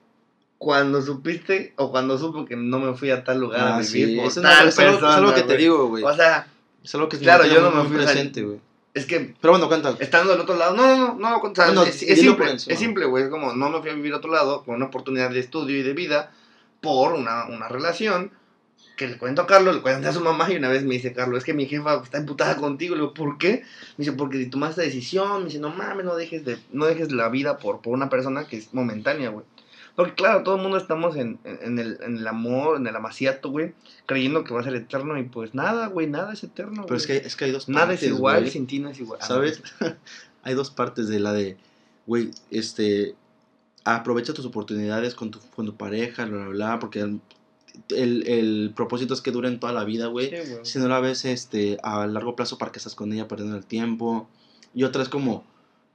[0.58, 4.08] cuando supiste o cuando supo que no me fui a tal lugar a Ah, vivir
[4.08, 6.02] sí, por eso tal es, persona, algo que te digo, güey.
[6.04, 6.46] O sea,
[6.82, 8.58] Es algo que claro, yo no me fui, presente, güey.
[8.94, 9.94] es que Pero bueno, cuenta.
[10.00, 13.04] estando del otro lado, no, no, no, no, o sea, Bueno, es, simple, es simple,
[13.06, 15.40] güey, es como no me fui a vivir a otro lado con una oportunidad de
[15.40, 16.32] estudio y de vida
[16.80, 18.30] por una, una relación
[18.96, 21.12] que le cuento a Carlos, le cuento a su mamá y una vez me dice,
[21.12, 23.62] Carlos, es que mi jefa está emputada contigo, le digo, ¿por qué?
[23.98, 27.12] Me dice, porque si tomaste decisión, me dice, no mames, no dejes, de, no dejes
[27.12, 29.44] la vida por, por una persona que es momentánea, güey.
[29.96, 32.94] Porque claro, todo el mundo estamos en, en, en el, en el amor, en el
[32.94, 33.72] amaciato, güey,
[34.04, 36.84] creyendo que va a ser eterno y pues nada, güey, nada es eterno.
[36.84, 38.50] Pero es que, es que hay dos Nada partes, es igual, güey.
[38.50, 39.18] sin ti no es igual.
[39.22, 39.62] Ah, ¿Sabes?
[40.42, 41.56] hay dos partes de la de,
[42.06, 43.14] güey, este,
[43.84, 47.20] aprovecha tus oportunidades con tu, con tu pareja, bla, bla, bla, porque el,
[47.88, 50.30] el, el propósito es que duren toda la vida, güey.
[50.30, 50.52] Sí.
[50.62, 53.64] Si no la ves este, a largo plazo para que estás con ella perdiendo el
[53.64, 54.28] tiempo.
[54.74, 55.44] Y otra es como,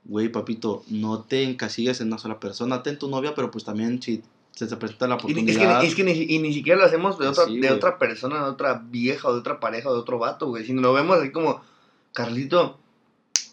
[0.03, 2.83] güey, papito, no te encasilles en una sola persona.
[2.83, 4.23] Ten tu novia, pero pues también si
[4.55, 5.77] se te presenta la Y ni- oportunidad.
[5.77, 7.97] es que, es que ni, y ni siquiera lo hacemos de otra, Sí, de otra
[7.97, 10.65] persona, de otra vieja, o de otra pareja, o de otro vato, güey.
[10.65, 11.61] Sino lo vemos así como,
[12.13, 12.77] Carlito,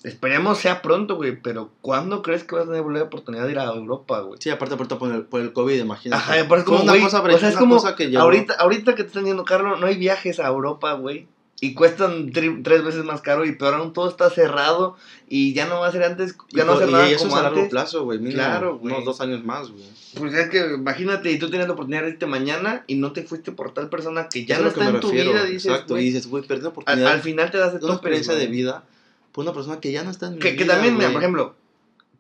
[0.04, 3.52] esperemos sea pronto, güey, pero ¿cuándo crees que vas a tener volver la oportunidad de
[3.52, 4.40] ir a Europa, güey?
[4.40, 6.22] Sí, aparte, aparte por el, por el COVID, imagínate.
[6.22, 8.22] Ajá, y aparte es como, una cosa, o sea, es una como, cosa que llevó-
[8.22, 11.26] ahorita, ahorita que te están diciendo, Carlos, no hay viajes a Europa, güey.
[11.60, 14.96] Y cuestan tres veces más caro y peor aún todo está cerrado
[15.28, 17.24] y ya no va a ser antes, ya no va a ser y nada eso
[17.24, 17.70] como es a largo antes.
[17.70, 18.18] plazo, güey.
[18.32, 18.94] Claro, güey.
[18.94, 19.84] Unos dos años más, güey.
[20.16, 23.24] Pues es que imagínate, y tú tienes la oportunidad de irte mañana y no te
[23.24, 26.04] fuiste por tal persona que ya no está en que tu vida, dices, Exacto, y
[26.04, 27.12] dices, güey, perdí una al, oportunidad.
[27.12, 28.84] al final te das de una experiencia de vida
[29.32, 31.20] por una persona que ya no está en mi Que, que vida, también, mira, por
[31.20, 31.54] ejemplo,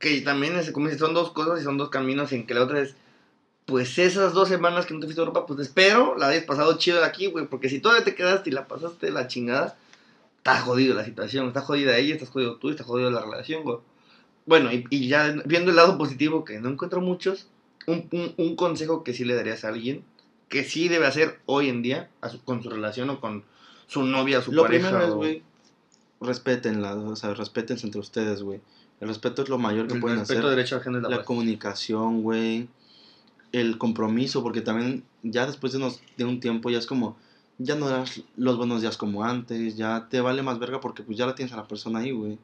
[0.00, 2.62] que también es, como dices, son dos cosas y son dos caminos en que la
[2.62, 2.94] otra es,
[3.68, 6.76] pues esas dos semanas que no te fuiste a Europa, pues espero la hayas pasado
[6.78, 9.76] chido de aquí, güey, porque si todavía te quedaste y la pasaste de la chingada,
[10.38, 13.76] está jodido la situación, está jodida ella, estás jodido tú, está jodido la relación, güey.
[14.46, 17.46] Bueno, y, y ya viendo el lado positivo, que no encuentro muchos,
[17.86, 20.02] un, un, un consejo que sí le darías a alguien,
[20.48, 23.44] que sí debe hacer hoy en día a su- con su relación o con
[23.86, 24.88] su novia, su Lo pareja.
[24.88, 25.42] primero es, o- güey,
[26.20, 28.60] respétenla, o sea, respétense entre ustedes, güey.
[29.00, 30.50] El respeto es lo mayor que el pueden respeto hacer.
[30.56, 31.26] derecho ajeno es la La paz.
[31.26, 32.68] comunicación, güey.
[33.52, 37.16] El compromiso, porque también ya después de, unos, de un tiempo ya es como,
[37.58, 41.16] ya no das los buenos días como antes, ya te vale más verga porque pues
[41.16, 42.38] ya la tienes a la persona ahí, güey.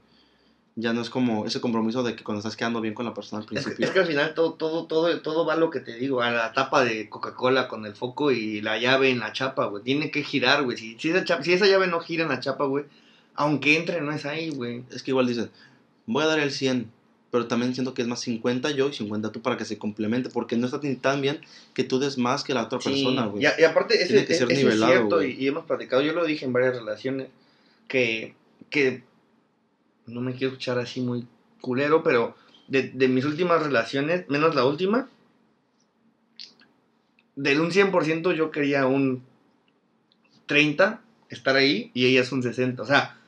[0.76, 3.38] Ya no es como ese compromiso de que cuando estás quedando bien con la persona
[3.38, 3.84] al Es que, principio.
[3.86, 6.32] es que al final todo, todo, todo, todo va a lo que te digo, a
[6.32, 9.84] la tapa de Coca-Cola con el foco y la llave en la chapa, güey.
[9.84, 10.76] Tiene que girar, güey.
[10.76, 12.86] Si, si, esa chapa- si esa llave no gira en la chapa, güey,
[13.36, 14.82] aunque entre, no es ahí, güey.
[14.90, 15.48] Es que igual dicen,
[16.06, 16.90] voy a dar el 100,
[17.34, 20.30] pero también siento que es más 50 yo y 50 tú para que se complemente,
[20.30, 21.40] porque no está tan bien
[21.74, 23.42] que tú des más que la otra Sí, persona, güey.
[23.42, 26.12] Y, aparte, eso, Tiene que ser eso es nivelado, cierto, y, y hemos platicado, yo
[26.12, 27.26] lo dije en varias relaciones,
[27.88, 28.36] que,
[28.70, 29.02] que
[30.06, 31.26] no me quiero escuchar así muy
[31.60, 32.36] culero, pero
[32.68, 35.08] de, de mis últimas relaciones, menos la última,
[37.34, 39.24] del un 100% yo quería un
[40.46, 43.18] 30, estar ahí, y ellas un 60, o sea,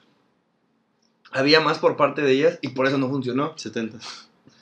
[1.37, 3.53] había más por parte de ellas y por eso no funcionó.
[3.57, 3.99] 70.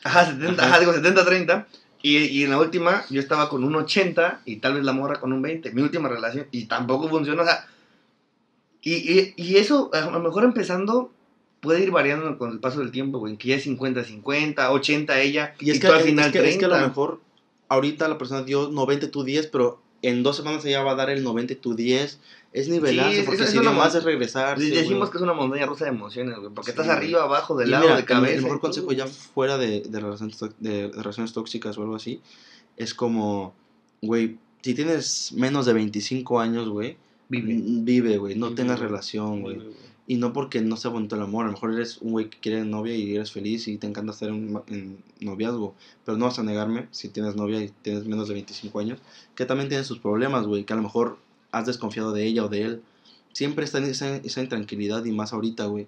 [0.04, 0.70] Ajá, 70, Ajá.
[0.76, 1.66] ajá, digo 70-30.
[2.02, 5.20] Y, y en la última yo estaba con un 80 y tal vez la morra
[5.20, 5.70] con un 20.
[5.72, 7.42] Mi última relación y tampoco funcionó.
[7.42, 7.66] O sea,
[8.82, 11.10] y, y, y eso a lo mejor empezando
[11.60, 13.38] puede ir variando con el paso del tiempo, güey.
[13.38, 16.58] Que ya es 50-50, 80 ella Y es, que, tú al es final que- es
[16.58, 16.88] que a lo 30.
[16.88, 17.20] mejor
[17.68, 20.96] ahorita la persona dio 90 y tú 10, pero en dos semanas ella va a
[20.96, 22.20] dar el 90 y tú 10.
[22.55, 24.57] Es nivelarse, Sí, porque es si una nomás es regresar.
[24.59, 26.51] Decimos que es una montaña rusa de emociones, güey.
[26.55, 28.35] Porque Sí, estás arriba, abajo, del Y lado, mira, de cabeza.
[28.37, 32.21] El mejor consejo ya fuera de, de, relaciones, de, de relaciones tóxicas o algo así,
[32.77, 33.55] es como,
[34.03, 36.97] güey, si tienes menos de 25 años, güey,
[37.29, 37.61] Vive.
[37.83, 38.88] vive, güey, no Vive, tengas güey.
[38.88, 39.61] relación, güey.
[40.07, 42.38] Y no porque no sea bonito el amor, a lo mejor eres un güey que
[42.38, 46.38] quiere novia y eres feliz y te encanta estar en, en noviazgo, pero no vas
[46.38, 49.01] a negarme, si tienes novia y tienes menos de 25 años,
[49.35, 51.17] que también tienes sus problemas, güey, que a lo mejor
[51.59, 52.83] has desconfiado de ella o de él.
[53.33, 55.87] Siempre está en esa, esa intranquilidad y más ahorita, güey.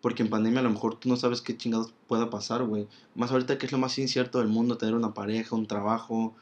[0.00, 2.86] Porque en pandemia a lo mejor tú no sabes qué chingados pueda pasar, güey.
[3.16, 6.34] Más ahorita que es lo más incierto del mundo, tener una pareja, un trabajo,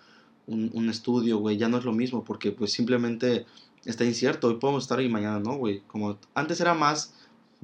[0.46, 1.56] un, un estudio, güey.
[1.56, 3.46] Ya no es lo mismo porque pues simplemente
[3.86, 4.48] está incierto.
[4.48, 5.80] Hoy podemos estar y mañana no, güey.
[5.86, 7.14] Como antes era más,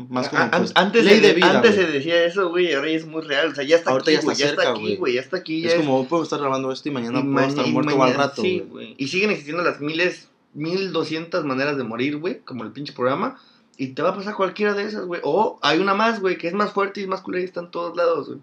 [0.08, 2.96] más como pues, antes ley se, de vida, antes se decía eso, güey, ahora ya
[2.96, 3.48] es muy real.
[3.48, 5.14] O sea, ya está Ahorita aquí, ya está güey, ya está cerca, aquí, güey.
[5.14, 5.60] ya está aquí.
[5.60, 7.92] ya Es como hoy podemos estar grabando esto y mañana y puedo estar muerto o
[7.92, 8.94] al mañana- rato, güey.
[8.96, 13.38] Y siguen existiendo las miles, mil doscientas maneras de morir, güey, como el pinche programa.
[13.78, 15.20] Y te va a pasar cualquiera de esas, güey.
[15.24, 17.70] O hay una más, güey, que es más fuerte y más culera y está en
[17.70, 18.40] todos lados, güey.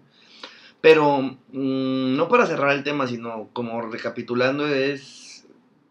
[0.80, 5.46] Pero mm, no para cerrar el tema, sino como recapitulando es...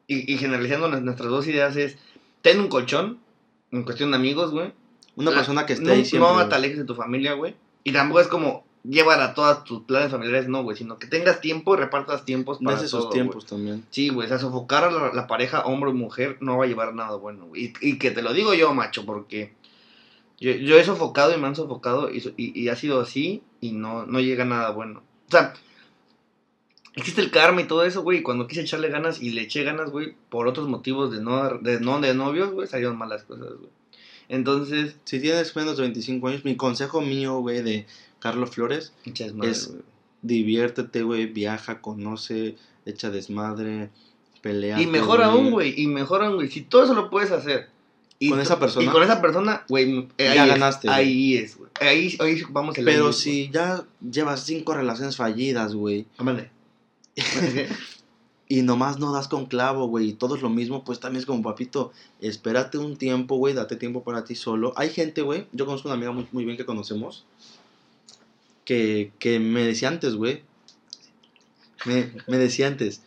[0.07, 1.97] Y, y generalizando nues- nuestras dos ideas es...
[2.41, 3.19] Ten un colchón,
[3.71, 4.73] en cuestión de amigos, güey.
[5.15, 6.31] Una La- persona que esté no, ahí siempre.
[6.31, 7.55] No alejes de tu familia, güey.
[7.83, 10.77] Y tampoco es como llevar a todas tus planes familiares, no, güey.
[10.77, 13.83] Sino que tengas tiempo y repartas tiempos para sus todo, tiempos también.
[13.89, 16.67] Sí, güey, o sea, sofocar a la, la pareja, hombre o mujer, no va a
[16.67, 17.73] llevar nada bueno, güey.
[17.81, 19.53] Y, y que te lo digo yo, macho, porque
[20.39, 23.43] yo, yo he sofocado y me han sofocado y, so- y, y ha sido así
[23.61, 25.03] y no, no llega nada bueno.
[25.27, 25.53] O sea,
[26.95, 29.63] existe el karma y todo eso, güey, y cuando quise echarle ganas y le eché
[29.63, 33.49] ganas, güey, por otros motivos de no de, no de novios, güey, salieron malas cosas,
[33.57, 33.69] güey.
[34.27, 37.87] Entonces, Si tienes menos de 25 años, mi consejo mío, güey, de
[38.19, 38.93] Carlos Flores,
[39.41, 39.73] Es-
[40.21, 42.55] diviértete, güey, viaja, conoce,
[42.85, 43.89] echa desmadre,
[44.41, 44.81] pelea.
[44.81, 47.69] Y mejor aún, güey, y mejor aún, güey, si todo eso lo puedes hacer.
[48.21, 48.85] Y Con esa persona.
[48.85, 50.99] Y con esa persona, güey, eh, Ya ahí es, ganaste, güey.
[50.99, 51.71] Ahí es, güey.
[51.79, 56.07] Ahí, ahí vamos el Pero es, si ya llevas cinco relaciones fallidas, güey, güey.
[56.17, 56.51] Ándale.
[58.51, 61.25] y nomás no das con clavo, güey, y todo es lo mismo, pues también es
[61.25, 64.73] como, papito, espérate un tiempo, güey, date tiempo para ti solo.
[64.75, 67.25] Hay gente, güey, yo conozco una amiga muy, muy bien que conocemos,
[68.69, 70.43] que, que me decía antes, güey,
[71.87, 73.01] me, me decía antes,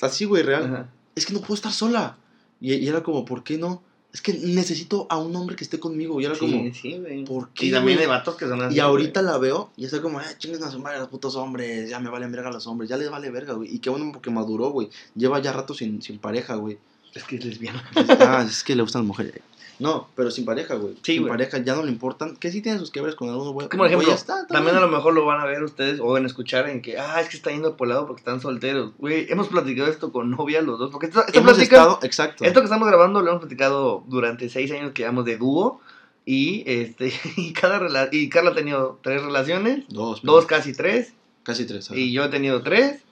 [0.00, 0.88] así, güey, real, Ajá.
[1.14, 2.16] es que no puedo estar sola.
[2.62, 3.82] Y, y era como, ¿por qué no?
[4.14, 6.18] Es que necesito a un hombre que esté conmigo.
[6.18, 7.26] Y era como, Sí, sí, güey.
[7.26, 7.66] ¿por qué?
[7.66, 8.74] Y también hay vatos que son así.
[8.74, 9.32] Y ahorita güey.
[9.32, 12.08] la veo y estoy como, eh, chingues a su madre los putos hombres, ya me
[12.08, 13.74] valen verga los hombres, ya les vale verga, güey.
[13.74, 14.88] Y qué bueno porque maduró, güey.
[15.14, 16.78] Lleva ya rato sin, sin pareja, güey.
[17.16, 17.82] Es que es lesbiana.
[18.20, 19.34] Ah, es que le gustan las mujeres.
[19.78, 20.94] No, pero sin pareja, güey.
[21.02, 21.30] Sí, sin güey.
[21.32, 22.34] pareja ya no le importan.
[22.36, 23.68] Que sí tiene sus quiebres con algunos, güey.
[23.68, 26.24] Como ejemplo, ya está, También a lo mejor lo van a ver ustedes o van
[26.24, 28.92] a escuchar en que, ah, es que está yendo por lado porque están solteros.
[28.96, 30.90] Güey, hemos platicado esto con novia los dos.
[30.90, 32.44] Porque esta, esta Hemos plática, estado, exacto.
[32.44, 35.80] esto que estamos grabando lo hemos platicado durante seis años que llevamos de dúo.
[36.24, 41.12] Y este y cada rela- y Carla ha tenido tres relaciones, Dos, dos casi tres,
[41.42, 41.90] casi tres.
[41.90, 41.98] ajá.
[42.00, 43.02] y yo he tenido tres.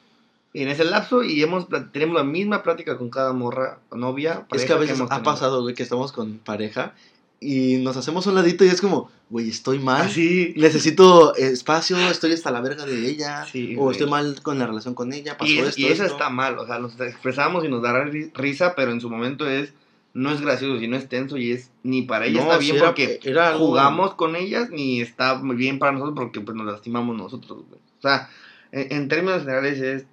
[0.54, 4.64] Y en ese lapso, y hemos tenemos la misma plática con cada morra, novia, Es
[4.64, 6.94] que a veces ha pasado, güey, que estamos con pareja
[7.40, 10.02] y nos hacemos un ladito y es como, güey, estoy mal.
[10.02, 10.54] Así.
[10.56, 13.44] Necesito espacio, estoy hasta la verga de ella.
[13.50, 15.36] Sí, o estoy mal con la relación con ella.
[15.36, 15.80] Pasó Y, es- esto.
[15.80, 16.14] y eso esto.
[16.14, 19.48] está mal, o sea, nos expresamos y nos dará ri- risa, pero en su momento
[19.50, 19.74] es,
[20.14, 22.76] no es gracioso, sino es tenso y es, ni para ella No, está sí bien
[22.76, 26.64] era- porque era algo- jugamos con ellas, ni está bien para nosotros porque pues nos
[26.66, 27.80] lastimamos nosotros, güey.
[27.98, 28.30] O sea,
[28.70, 30.06] en, en términos generales es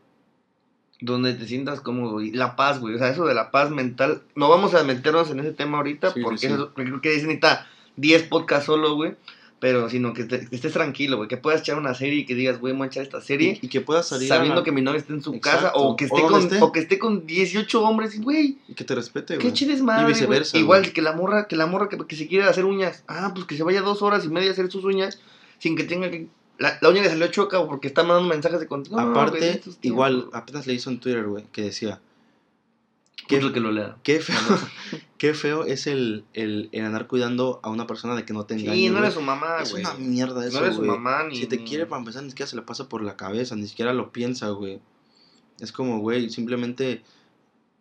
[1.01, 4.21] donde te sientas cómodo y la paz, güey, o sea, eso de la paz mental,
[4.35, 6.45] no vamos a meternos en ese tema ahorita Sí, sí, porque sí.
[6.47, 9.15] eso- creo que necesita 10 podcasts solo, güey.
[9.59, 12.33] pero sino que, te- que estés tranquilo, güey, que puedas echar una serie y que
[12.33, 14.71] digas, güey, voy a echar esta serie Y, y que puedas salir sabiendo la- que
[14.71, 15.59] mi novia está en su Exacto.
[15.67, 16.57] casa o que esté con esté.
[16.61, 19.53] o que esté con 18 hombres, y, güey, y que te respete, qué güey.
[19.53, 20.13] chiles madre, Y güey.
[20.15, 20.93] viceversa, Igual güey.
[20.93, 23.55] que la morra, que la morra que, que se quiere hacer uñas, ah, pues que
[23.55, 25.19] se vaya dos horas y media a hacer sus uñas
[25.59, 26.27] sin que tenga que
[26.61, 29.01] la, la uña le salió choca porque está mandando mensajes de contenido.
[29.01, 31.99] Aparte, igual, apenas le hizo en Twitter, güey, que decía,
[33.27, 33.97] ¿Qué es lo que lo lea?
[34.03, 34.35] qué feo,
[35.17, 38.55] qué feo es el, el, el andar cuidando a una persona de que no te
[38.55, 39.83] engañe, Sí, no eres su mamá, Es güey.
[39.83, 42.49] una mierda eso, no eres su mamá ni Si te quiere para empezar, ni siquiera
[42.49, 44.79] se le pasa por la cabeza, ni siquiera lo piensa, güey.
[45.59, 47.03] Es como, güey, simplemente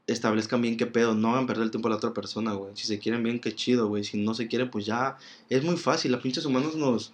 [0.06, 2.72] establezcan bien qué pedo, no hagan perder el tiempo a la otra persona, güey.
[2.76, 4.04] Si se quieren bien, qué chido, güey.
[4.04, 5.16] Si no se quieren, pues ya,
[5.48, 6.12] es muy fácil.
[6.14, 7.12] A pinches humanos nos,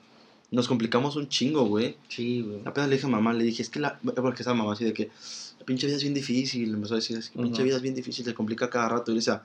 [0.51, 1.97] nos complicamos un chingo, güey.
[2.09, 2.61] Sí, güey.
[2.65, 4.93] Apenas le dije a mamá, le dije, es que la, porque estaba mamá así de
[4.93, 5.11] que,
[5.59, 7.95] la pinche vida es bien difícil, empezó a decir, es que pinche vida es bien
[7.95, 9.11] difícil, se complica cada rato.
[9.11, 9.43] Y le decía,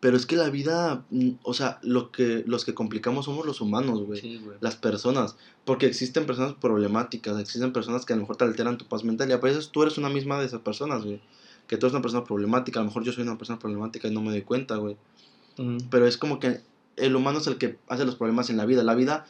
[0.00, 3.60] pero es que la vida, mm, o sea, lo que, los que complicamos somos los
[3.60, 4.58] humanos, güey Sí, güey.
[4.60, 5.36] las personas.
[5.64, 9.28] Porque existen personas problemáticas, existen personas que a lo mejor te alteran tu paz mental
[9.28, 11.20] y a veces tú eres una misma de esas personas, güey.
[11.66, 14.12] Que tú eres una persona problemática, a lo mejor yo soy una persona problemática y
[14.12, 14.96] no me doy cuenta, güey.
[15.58, 15.78] Ujú.
[15.90, 16.60] Pero es como que
[16.96, 18.82] el humano es el que hace los problemas en la vida.
[18.84, 19.26] La vida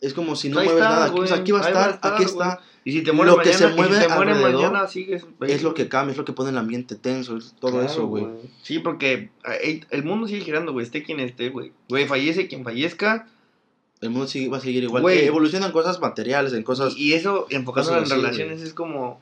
[0.00, 1.06] es como si no Ahí mueves está, nada.
[1.06, 1.40] Aquí, o sea, güey.
[1.42, 2.60] aquí va a estar, va a estar, aquí está.
[2.84, 5.26] Y si te mueres Lo que mañana, se si te mueres alrededor mañana, sigues.
[5.40, 8.06] Es lo que cambia, es lo que pone el ambiente tenso, es todo Claro, eso,
[8.06, 8.26] güey.
[8.62, 9.30] Sí, porque
[9.62, 10.84] eh, el mundo sigue girando, güey.
[10.86, 11.72] Esté quien esté, güey.
[11.88, 13.26] Güey, fallece quien fallezca.
[14.00, 15.02] El mundo sigue, va a seguir igual.
[15.02, 15.18] Güey.
[15.18, 16.94] Eh, evolucionan cosas materiales, en cosas...
[16.96, 19.20] Y, eso, enfocando cosas en así, relaciones, es como.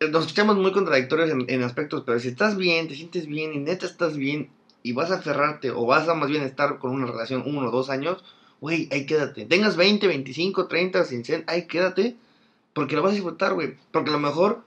[0.00, 3.54] eh, Nos escuchamos muy contradictorios en, en aspectos, pero si estás bien, te sientes bien
[3.54, 4.50] y neta estás bien
[4.84, 7.70] y vas a aferrarte o vas a más bien estar con una relación uno o
[7.70, 8.22] dos años,
[8.64, 9.44] güey, ahí quédate.
[9.44, 12.16] Tengas 20, 25, 30, 100, ahí quédate
[12.72, 13.74] porque lo vas a disfrutar, güey.
[13.92, 14.62] Porque a lo mejor,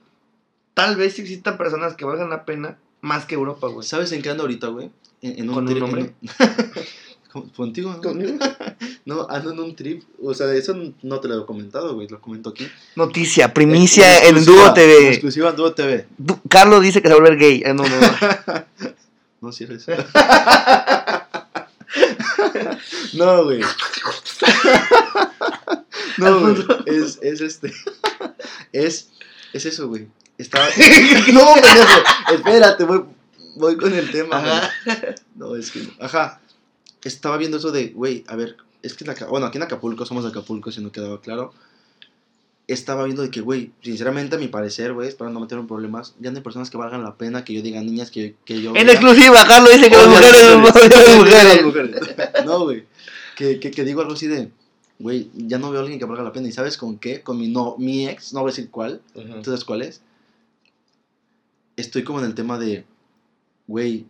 [0.74, 3.84] tal vez existan personas que valgan la pena más que Europa, güey.
[3.84, 4.92] ¿Sabes en qué ando ahorita, güey?
[5.20, 6.12] En, en ¿Con un en hombre?
[7.32, 7.52] ¿Cómo?
[7.52, 7.90] ¿Contigo?
[7.92, 8.00] no?
[8.00, 8.38] Conmigo.
[9.04, 10.02] No, ando en un trip.
[10.22, 12.06] O sea, eso no te lo he comentado, güey.
[12.08, 12.68] Lo comento aquí.
[12.94, 15.08] Noticia, primicia en Dúo TV.
[15.08, 16.06] Exclusiva en Dúo TV.
[16.18, 17.62] Du- Carlos dice que se va a volver gay.
[17.64, 18.64] Eh, no, no, no.
[19.40, 19.86] No cierres.
[23.14, 23.60] No, güey.
[26.18, 26.56] No, güey.
[26.86, 27.72] Es, es este.
[28.72, 29.08] Es,
[29.52, 30.08] es eso, güey.
[30.36, 30.66] Estaba.
[31.32, 32.02] No, pendejo.
[32.32, 33.04] Espérate, voy,
[33.56, 35.14] voy con el tema, güey.
[35.36, 35.88] No, es que.
[36.00, 36.40] Ajá.
[37.02, 40.04] Estaba viendo eso de, güey, a ver, es que en Aca- bueno, aquí en Acapulco,
[40.04, 41.54] somos de Acapulco, si no quedaba claro.
[42.68, 46.14] Estaba viendo de que, güey, sinceramente, a mi parecer, güey, para no meterme en problemas,
[46.20, 48.76] ya no hay personas que valgan la pena que yo diga niñas que, que yo.
[48.76, 50.56] En exclusiva, Carlos dice que las mujeres las
[51.16, 51.64] mujeres.
[51.64, 52.00] mujeres.
[52.44, 52.84] No, güey.
[53.36, 54.50] Que, que, que digo algo así de,
[54.98, 56.46] güey, ya no veo a alguien que valga la pena.
[56.48, 57.22] ¿Y sabes con qué?
[57.22, 59.00] Con mi, no, mi ex, no voy a decir cuál.
[59.14, 60.02] ¿Tú sabes cuál es?
[61.76, 62.84] Estoy como en el tema de,
[63.66, 64.04] güey,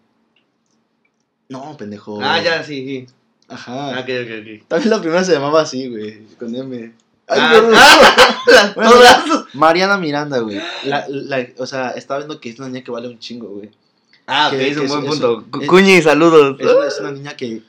[1.48, 2.18] no, pendejo.
[2.22, 3.06] Ah, ya, sí, sí.
[3.46, 3.96] Ajá.
[3.96, 4.68] Ah, ok, ok, ok.
[4.68, 6.24] También la primera se llamaba así, güey.
[6.38, 6.92] Con M.
[7.28, 7.74] Ay, Ah, perdón.
[7.76, 9.54] ah, Bueno, todas.
[9.54, 10.60] Mariana Miranda, güey.
[10.84, 13.70] La, la, o sea, estaba viendo que es una niña que vale un chingo, güey.
[14.26, 15.40] Ah, Que- es un buen es- punto.
[15.40, 16.56] es- Cu- Cuñi, saludos.
[16.58, 17.62] Es una, es una niña que,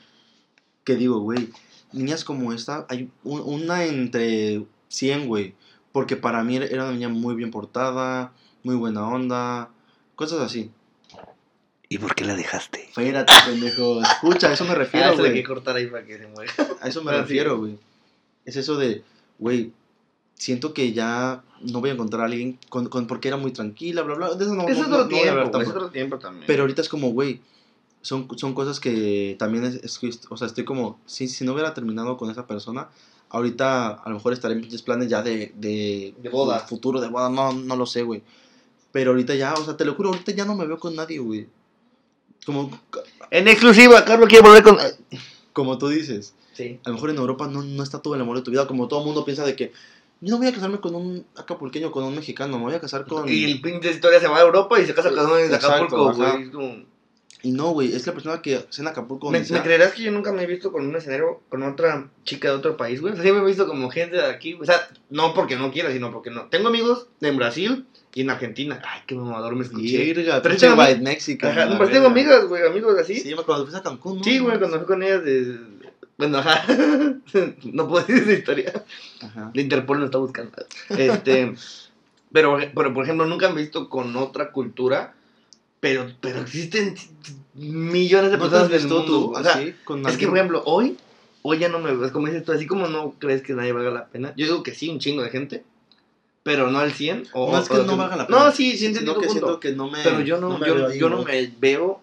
[0.84, 1.48] que digo, güey,
[1.92, 5.54] niñas como esta, hay un- una entre 100, güey.
[5.92, 9.70] Porque para mí era una niña muy bien portada, muy buena onda,
[10.14, 10.70] cosas así.
[11.88, 12.84] ¿Y por qué la dejaste?
[12.84, 14.00] Espérate, pendejo.
[14.00, 15.32] Escucha, a eso me Ah, refiero, hay güey.
[15.34, 16.52] que cortar ahí para que se muera.
[16.80, 17.76] A eso me Ah, refiero, güey.
[18.44, 19.02] Es eso de,
[19.40, 19.72] güey,
[20.34, 24.02] siento que ya no voy a encontrar a alguien con, con- porque era muy tranquila,
[24.02, 24.34] bla, bla.
[24.34, 26.44] De eso no, es no- otro no voy a hablar tiempo, es otro tiempo también.
[26.46, 27.40] Pero ahorita es como, güey,
[28.02, 30.00] son, son cosas que también es, es
[30.30, 32.88] o sea, estoy como, si, si no hubiera terminado con esa persona,
[33.28, 36.60] ahorita a lo mejor estaré en pinches planes ya de, de, De boda.
[36.60, 38.22] futuro, de boda, no, no lo sé, güey.
[38.92, 41.18] Pero ahorita ya, o sea, te lo juro, ahorita ya no me veo con nadie,
[41.18, 41.46] güey.
[42.46, 42.70] Como,
[43.30, 44.78] En exclusiva, Carlos quiere volver con...
[45.52, 46.80] como tú dices, Sí.
[46.84, 48.88] a lo mejor en Europa no, no está todo el amor de tu vida, como
[48.88, 49.72] todo el mundo piensa de que
[50.20, 53.06] yo no voy a casarme con un acapulqueño, con un mexicano, me voy a casar
[53.06, 53.26] con...
[53.28, 56.12] Y el pinche historia se va a Europa y se casa con de Exacto, Acapulco,
[56.12, 56.84] güey.
[57.42, 59.30] Y no, güey, es la persona que es en Acapulco.
[59.30, 62.48] ¿Me, me creerás que yo nunca me he visto con un escenario con otra chica
[62.48, 63.12] de otro país, güey?
[63.12, 64.58] O sea, siempre me he visto como gente de aquí.
[64.60, 66.46] O sea, no porque no quiera, sino porque no.
[66.46, 68.82] Tengo amigos en Brasil y en Argentina.
[68.84, 70.12] Ay, qué mamador me escuché.
[70.12, 71.50] Verga, Pero tengo white mexican.
[71.52, 73.18] Ajá, la no, pero tengo amigas, güey, amigos así.
[73.18, 74.24] Sí, cuando fuiste a Cancún, ¿no?
[74.24, 75.58] Sí, güey, cuando fui con ellas de...
[76.20, 76.66] Bueno, ajá.
[77.64, 78.84] no puedo decir esa historia.
[79.22, 79.50] Ajá.
[79.54, 80.52] La Interpol no está buscando.
[80.90, 81.54] Este...
[82.32, 85.14] pero, pero, por ejemplo, nunca me he visto con otra cultura.
[85.80, 86.94] Pero, pero existen
[87.54, 89.04] millones de ¿No personas del mundo.
[89.06, 90.98] tú o sea, con es que, por ejemplo, hoy,
[91.40, 93.90] hoy ya no me ves, como dices tú, así como no crees que nadie valga
[93.90, 94.34] la pena.
[94.36, 95.64] Yo digo que sí, un chingo de gente,
[96.42, 97.28] pero no al 100.
[97.32, 98.44] O, No es que no valga la pena.
[98.44, 100.02] No, sí, sí, entiendo que siento que no me.
[100.02, 102.02] Pero yo no, me yo, yo no me veo,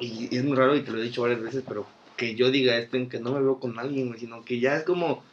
[0.00, 1.86] y es muy raro y te lo he dicho varias veces, pero
[2.22, 4.76] que yo diga esto en que no me veo con alguien, güey, sino que ya
[4.76, 5.24] es como.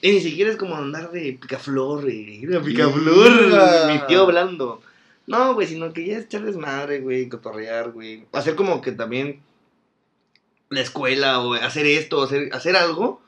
[0.00, 2.40] Y ni siquiera es como andar de picaflor, güey.
[2.64, 3.86] Picaflor, Mira.
[3.92, 4.82] mi tío hablando.
[5.28, 8.24] No, güey, sino que ya es echar desmadre, güey, cotorrear, güey.
[8.32, 9.40] Hacer como que también
[10.68, 13.22] la escuela o hacer esto, hacer, hacer algo,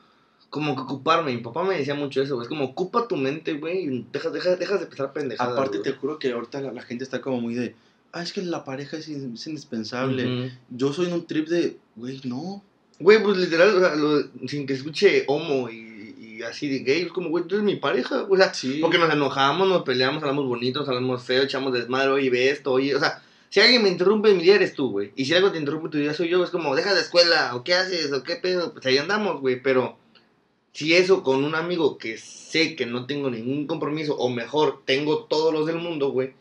[0.51, 1.33] como que ocuparme.
[1.33, 2.47] Mi papá me decía mucho eso, güey.
[2.47, 5.53] Es como ocupa tu mente, güey, y dejas, dejas, dejas de pensar pendejadas.
[5.53, 7.77] Aparte, te juro que ahorita la, la gente está como muy de.
[8.11, 10.47] Ah, es que la pareja es, es indispensable.
[10.47, 10.55] Ujú.
[10.71, 11.79] Yo soy en un trip de.
[11.95, 12.65] Güey, no.
[13.01, 17.03] Güey, pues literal, o sea, lo- sin que escuche homo y, y así de gay,
[17.03, 18.78] es como, güey, tú eres mi pareja, o sea, Sí.
[18.80, 22.95] porque nos enojamos, nos peleamos, hablamos bonitos, hablamos feo, echamos desmadre, oye, ve esto, oye,
[22.95, 25.51] o sea, si alguien me interrumpe en mi día eres tú, güey, y si algo
[25.53, 28.22] te interrumpe tu día soy yo, es como, deja la escuela, o qué haces, o
[28.22, 29.97] qué pedo, pues ahí andamos, güey, pero
[30.72, 35.24] si eso con un amigo que sé que no tengo ningún compromiso, o mejor, tengo
[35.24, 36.32] todos los del mundo, güey,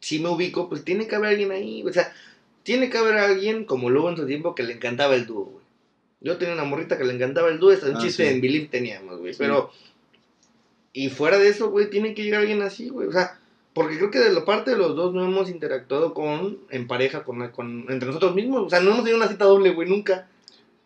[0.00, 2.12] si me ubico, pues tiene que haber alguien ahí, o sea,
[2.62, 5.64] tiene que haber alguien, como luego en su tiempo, que le encantaba el dúo, güey.
[6.20, 8.34] Yo tenía una morrita que le encantaba el dúo, hasta un Ah, chiste sí.
[8.34, 9.32] en Believe teníamos, güey.
[9.32, 9.38] Sí.
[9.40, 9.70] Pero,
[10.92, 13.08] y fuera de eso, güey, tiene que llegar alguien así, güey.
[13.08, 13.38] O sea,
[13.74, 17.24] porque creo que de la parte de los dos no hemos interactuado con, en pareja,
[17.24, 18.62] con, con entre nosotros mismos.
[18.66, 20.28] O sea, no hemos tenido una cita doble, güey, nunca.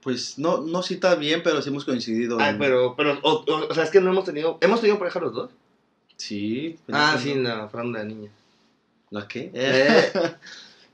[0.03, 2.41] Pues no, no cita bien, pero sí hemos coincidido.
[2.41, 5.19] En- pero, pero, o, o- o sea, es que no hemos tenido, ¿hemos tenido pareja
[5.21, 5.51] los dos?
[6.17, 6.79] Sí.
[6.93, 8.31] Ah, pero- sí, la Fernanda de niña.
[9.11, 9.51] ¿La qué?
[9.53, 10.13] Eh,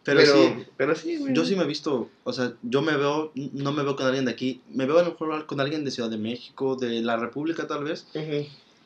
[0.05, 0.65] pero, pero, sí.
[0.77, 1.35] pero sí, güey.
[1.35, 4.25] Yo sí me he visto, o sea, yo me veo, no me veo con alguien
[4.25, 7.17] de aquí, me veo a lo mejor con alguien de Ciudad de México, de la
[7.17, 8.07] República tal vez,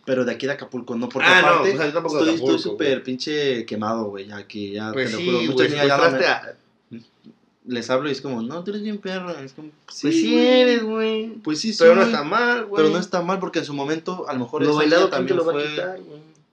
[0.04, 2.34] pero de aquí de Acapulco no, porque Ah, no, aparte o sea, yo tampoco de
[2.34, 5.70] estoy súper pinche quemado, güey, ya que ya Pues te lo sí, juro, güey, muchas
[5.70, 6.56] niñas ya no secuestraste me- a-
[7.68, 10.84] les hablo y es como, no, tú eres bien perra, es como, Pues sí eres,
[10.84, 11.30] güey.
[11.42, 12.80] Pues sí, Pero soy, no está mal, güey.
[12.80, 15.42] pero no está mal porque en su momento a lo mejor Lo bailado también lo
[15.42, 15.98] a fue quitar,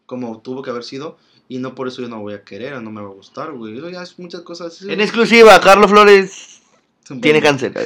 [0.08, 1.18] como tuvo que haber sido
[1.50, 3.78] y no por eso yo no voy a querer, no me va a gustar, güey,
[3.78, 4.82] eso ya es muchas cosas.
[4.82, 6.62] En exclusiva, Carlos Flores
[7.10, 7.74] es tiene cáncer.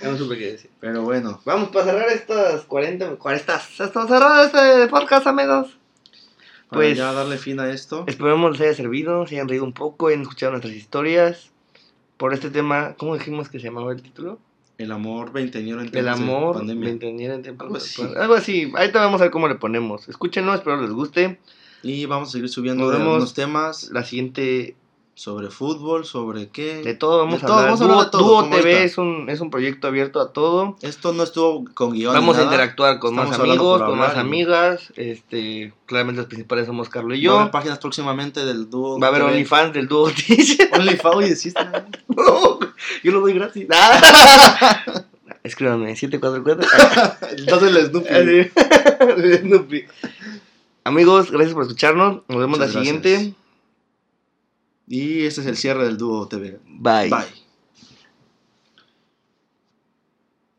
[0.00, 0.70] Ya no supe qué decir.
[0.80, 5.78] Pero bueno, Vamos para cerrar estas 40, 40 estas cerrar este podcast, amigos.
[6.68, 8.04] para Pues- ya darle fin a esto.
[8.06, 11.50] Esperemos les haya servido, se hayan reído un poco, hayan escuchado nuestras historias.
[12.18, 14.38] Por este tema, ¿cómo dijimos que se llamaba el título?
[14.76, 16.84] El amor veinteañero en El tiempos de amor, pandemia.
[16.86, 18.02] veinteañera en tiempos Algo de así.
[18.18, 18.72] Algo así.
[18.76, 20.08] Ahorita vamos a ver cómo le ponemos.
[20.08, 21.38] Escúchenos, espero les guste.
[21.84, 24.74] Y vamos a seguir subiendo de algunos temas La siguiente,
[25.16, 26.82] sobre fútbol, sobre qué.
[26.82, 27.66] de todo vamos De a todo, hablar.
[27.70, 30.76] vamos a hablar de todo, como TV es un, es un proyecto abierto a todo.
[30.82, 32.12] Esto no estuvo con guion.
[32.14, 34.92] Vamos a interactuar con más Estamos amigos, con más y- amigas.
[34.96, 37.38] Este, claramente los principales somos Carlos y Va a yo.
[37.40, 38.98] haber páginas próximamente del dúo.
[38.98, 39.22] Va a haber.
[39.22, 40.10] OnlyFans del dúo.
[40.72, 41.86] OnlyFans, oye, sí está.
[42.08, 42.58] No,
[43.02, 43.66] yo lo doy gratis.
[43.72, 44.82] Ah.
[45.44, 47.36] Escríbanme, 744.
[47.38, 49.38] Entonces el Snoopy.
[49.42, 49.84] Snoopy.
[50.84, 52.22] Amigos, gracias por escucharnos.
[52.28, 53.02] Nos vemos Muchas la gracias.
[53.02, 53.34] siguiente.
[54.86, 56.60] Y este es el cierre del dúo TV.
[56.66, 57.08] Bye.
[57.08, 57.43] Bye.